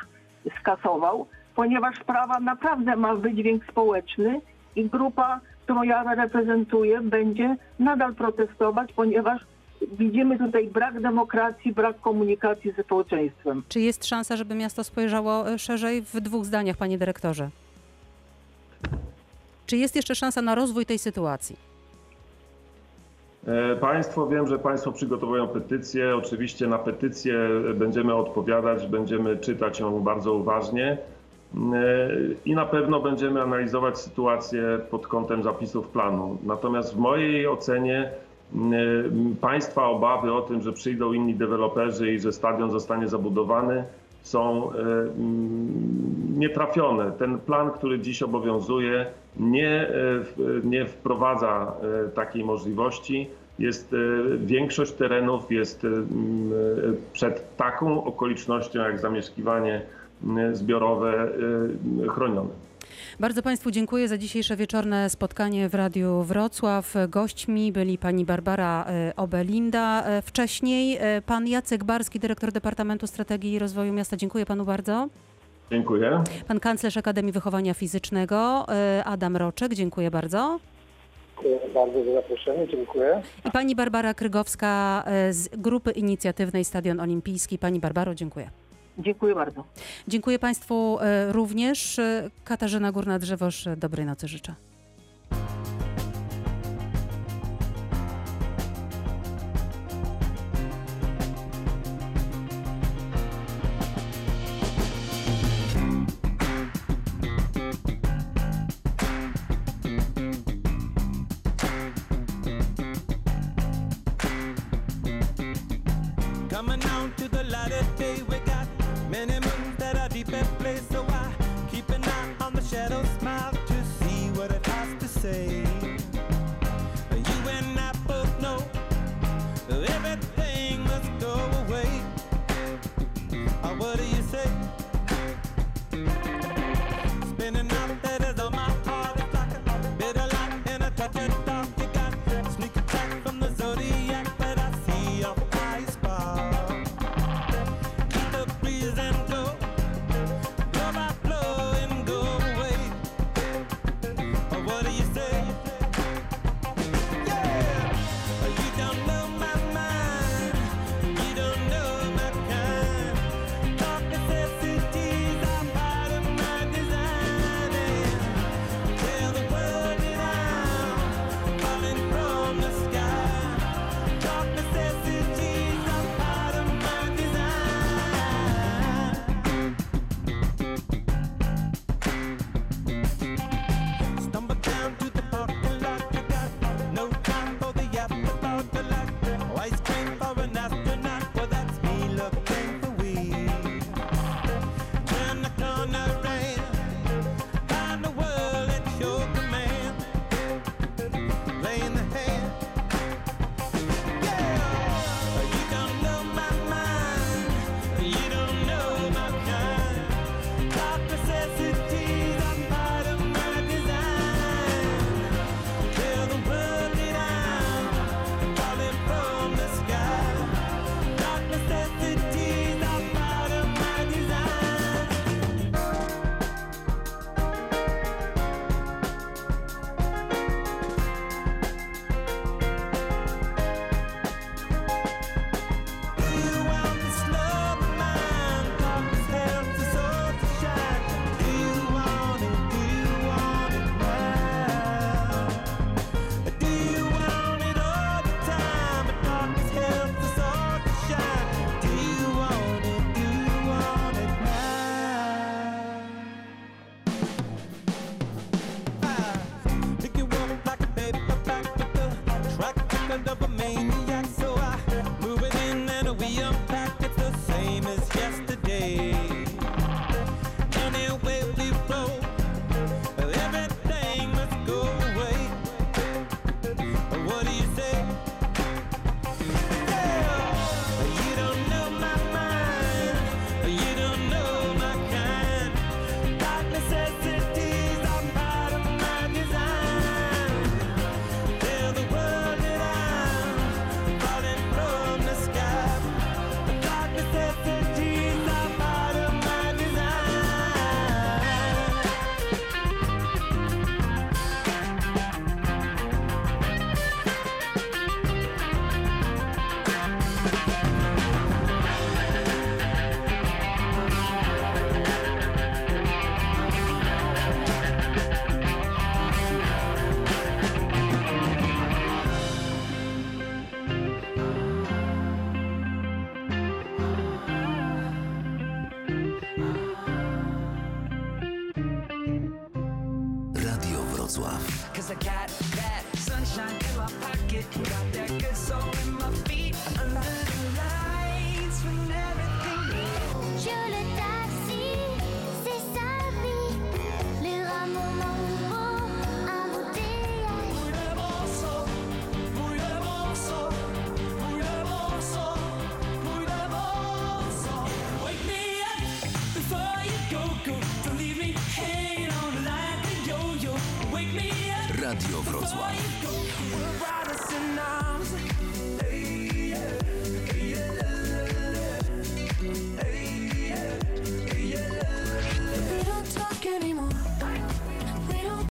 skasował, 0.61 1.26
ponieważ 1.55 1.96
sprawa 1.96 2.40
naprawdę 2.40 2.96
ma 2.96 3.14
wydźwięk 3.14 3.64
społeczny 3.70 4.40
i 4.76 4.84
grupa, 4.88 5.40
którą 5.64 5.82
ja 5.82 6.14
reprezentuję, 6.14 7.00
będzie 7.00 7.57
nadal 7.78 8.14
protestować, 8.14 8.92
ponieważ 8.92 9.44
widzimy 9.98 10.38
tutaj 10.38 10.66
brak 10.68 11.00
demokracji, 11.00 11.72
brak 11.72 12.00
komunikacji 12.00 12.72
ze 12.72 12.82
społeczeństwem. 12.82 13.62
Czy 13.68 13.80
jest 13.80 14.07
szansa, 14.07 14.36
żeby 14.36 14.55
miasto 14.55 14.84
spojrzało 14.84 15.50
e, 15.50 15.59
szerzej 15.59 16.03
w 16.03 16.20
dwóch 16.20 16.44
zdaniach, 16.44 16.76
panie 16.76 16.98
dyrektorze? 16.98 17.50
Czy 19.72 19.76
jest 19.76 19.96
jeszcze 19.96 20.14
szansa 20.14 20.42
na 20.42 20.54
rozwój 20.54 20.86
tej 20.86 20.98
sytuacji? 20.98 21.56
E, 23.46 23.76
Państwo, 23.76 24.26
wiem, 24.26 24.48
że 24.48 24.58
Państwo 24.58 24.92
przygotowują 24.92 25.48
petycję. 25.48 26.16
Oczywiście 26.16 26.66
na 26.66 26.78
petycję 26.78 27.34
będziemy 27.74 28.14
odpowiadać, 28.14 28.86
będziemy 28.86 29.36
czytać 29.36 29.80
ją 29.80 30.00
bardzo 30.00 30.34
uważnie 30.34 30.86
e, 30.92 30.98
i 32.44 32.54
na 32.54 32.66
pewno 32.66 33.00
będziemy 33.00 33.42
analizować 33.42 33.98
sytuację 33.98 34.62
pod 34.90 35.06
kątem 35.06 35.42
zapisów 35.42 35.88
planu. 35.88 36.38
Natomiast 36.42 36.94
w 36.94 36.98
mojej 36.98 37.46
ocenie 37.46 38.10
m, 38.54 39.36
Państwa 39.40 39.86
obawy 39.86 40.32
o 40.32 40.42
tym, 40.42 40.62
że 40.62 40.72
przyjdą 40.72 41.12
inni 41.12 41.34
deweloperzy 41.34 42.12
i 42.12 42.20
że 42.20 42.32
stadion 42.32 42.70
zostanie 42.70 43.08
zabudowany, 43.08 43.84
są 44.22 44.72
e, 44.72 44.78
mm, 44.78 46.38
nietrafione. 46.38 47.12
Ten 47.12 47.38
plan, 47.38 47.70
który 47.70 48.00
dziś 48.00 48.22
obowiązuje, 48.22 49.06
nie, 49.36 49.88
e, 49.88 49.92
nie 50.64 50.86
wprowadza 50.86 51.72
e, 52.06 52.08
takiej 52.08 52.44
możliwości. 52.44 53.30
Jest 53.58 53.94
większość 54.36 54.92
terenów 54.92 55.52
jest 55.52 55.84
mm, 55.84 56.52
przed 57.12 57.56
taką 57.56 58.04
okolicznością 58.04 58.80
jak 58.80 58.98
zamieszkiwanie 58.98 59.82
m, 60.24 60.56
zbiorowe 60.56 61.28
chronione. 62.08 62.50
Bardzo 63.20 63.42
Państwu 63.42 63.70
dziękuję 63.70 64.08
za 64.08 64.18
dzisiejsze 64.18 64.56
wieczorne 64.56 65.10
spotkanie 65.10 65.68
w 65.68 65.74
Radiu 65.74 66.22
Wrocław. 66.22 66.94
Gośćmi 67.08 67.72
byli 67.72 67.98
pani 67.98 68.24
Barbara 68.24 68.84
e, 68.88 69.12
Obelinda, 69.16 70.04
e, 70.06 70.22
wcześniej 70.22 70.98
e, 71.00 71.22
pan 71.26 71.46
Jacek 71.46 71.84
Barski, 71.84 72.18
dyrektor 72.18 72.52
Departamentu 72.52 73.06
Strategii 73.06 73.52
i 73.52 73.58
Rozwoju 73.58 73.92
Miasta. 73.92 74.16
Dziękuję 74.16 74.46
panu 74.46 74.64
bardzo. 74.64 75.08
Dziękuję. 75.70 76.24
Pan 76.48 76.60
kanclerz 76.60 76.96
Akademii 76.96 77.32
Wychowania 77.32 77.74
Fizycznego 77.74 78.66
Adam 79.04 79.36
Roczek, 79.36 79.74
dziękuję 79.74 80.10
bardzo. 80.10 80.58
Dziękuję 81.34 81.74
bardzo 81.74 82.04
za 82.04 82.12
zaproszenie, 82.12 82.68
dziękuję. 82.68 83.22
I 83.44 83.50
pani 83.50 83.76
Barbara 83.76 84.14
Krygowska 84.14 85.04
z 85.30 85.48
Grupy 85.48 85.90
Inicjatywnej 85.90 86.64
Stadion 86.64 87.00
Olimpijski. 87.00 87.58
Pani 87.58 87.80
Barbaro, 87.80 88.14
dziękuję. 88.14 88.50
Dziękuję 88.99 89.34
bardzo. 89.34 89.64
Dziękuję 90.09 90.38
Państwu 90.38 90.99
e, 91.01 91.32
również. 91.32 91.99
E, 91.99 92.30
Katarzyna 92.45 92.93
Górna-Drzewoż, 92.93 93.66
e, 93.66 93.76
dobrej 93.76 94.07
nocy 94.07 94.28
życzę. 94.28 94.55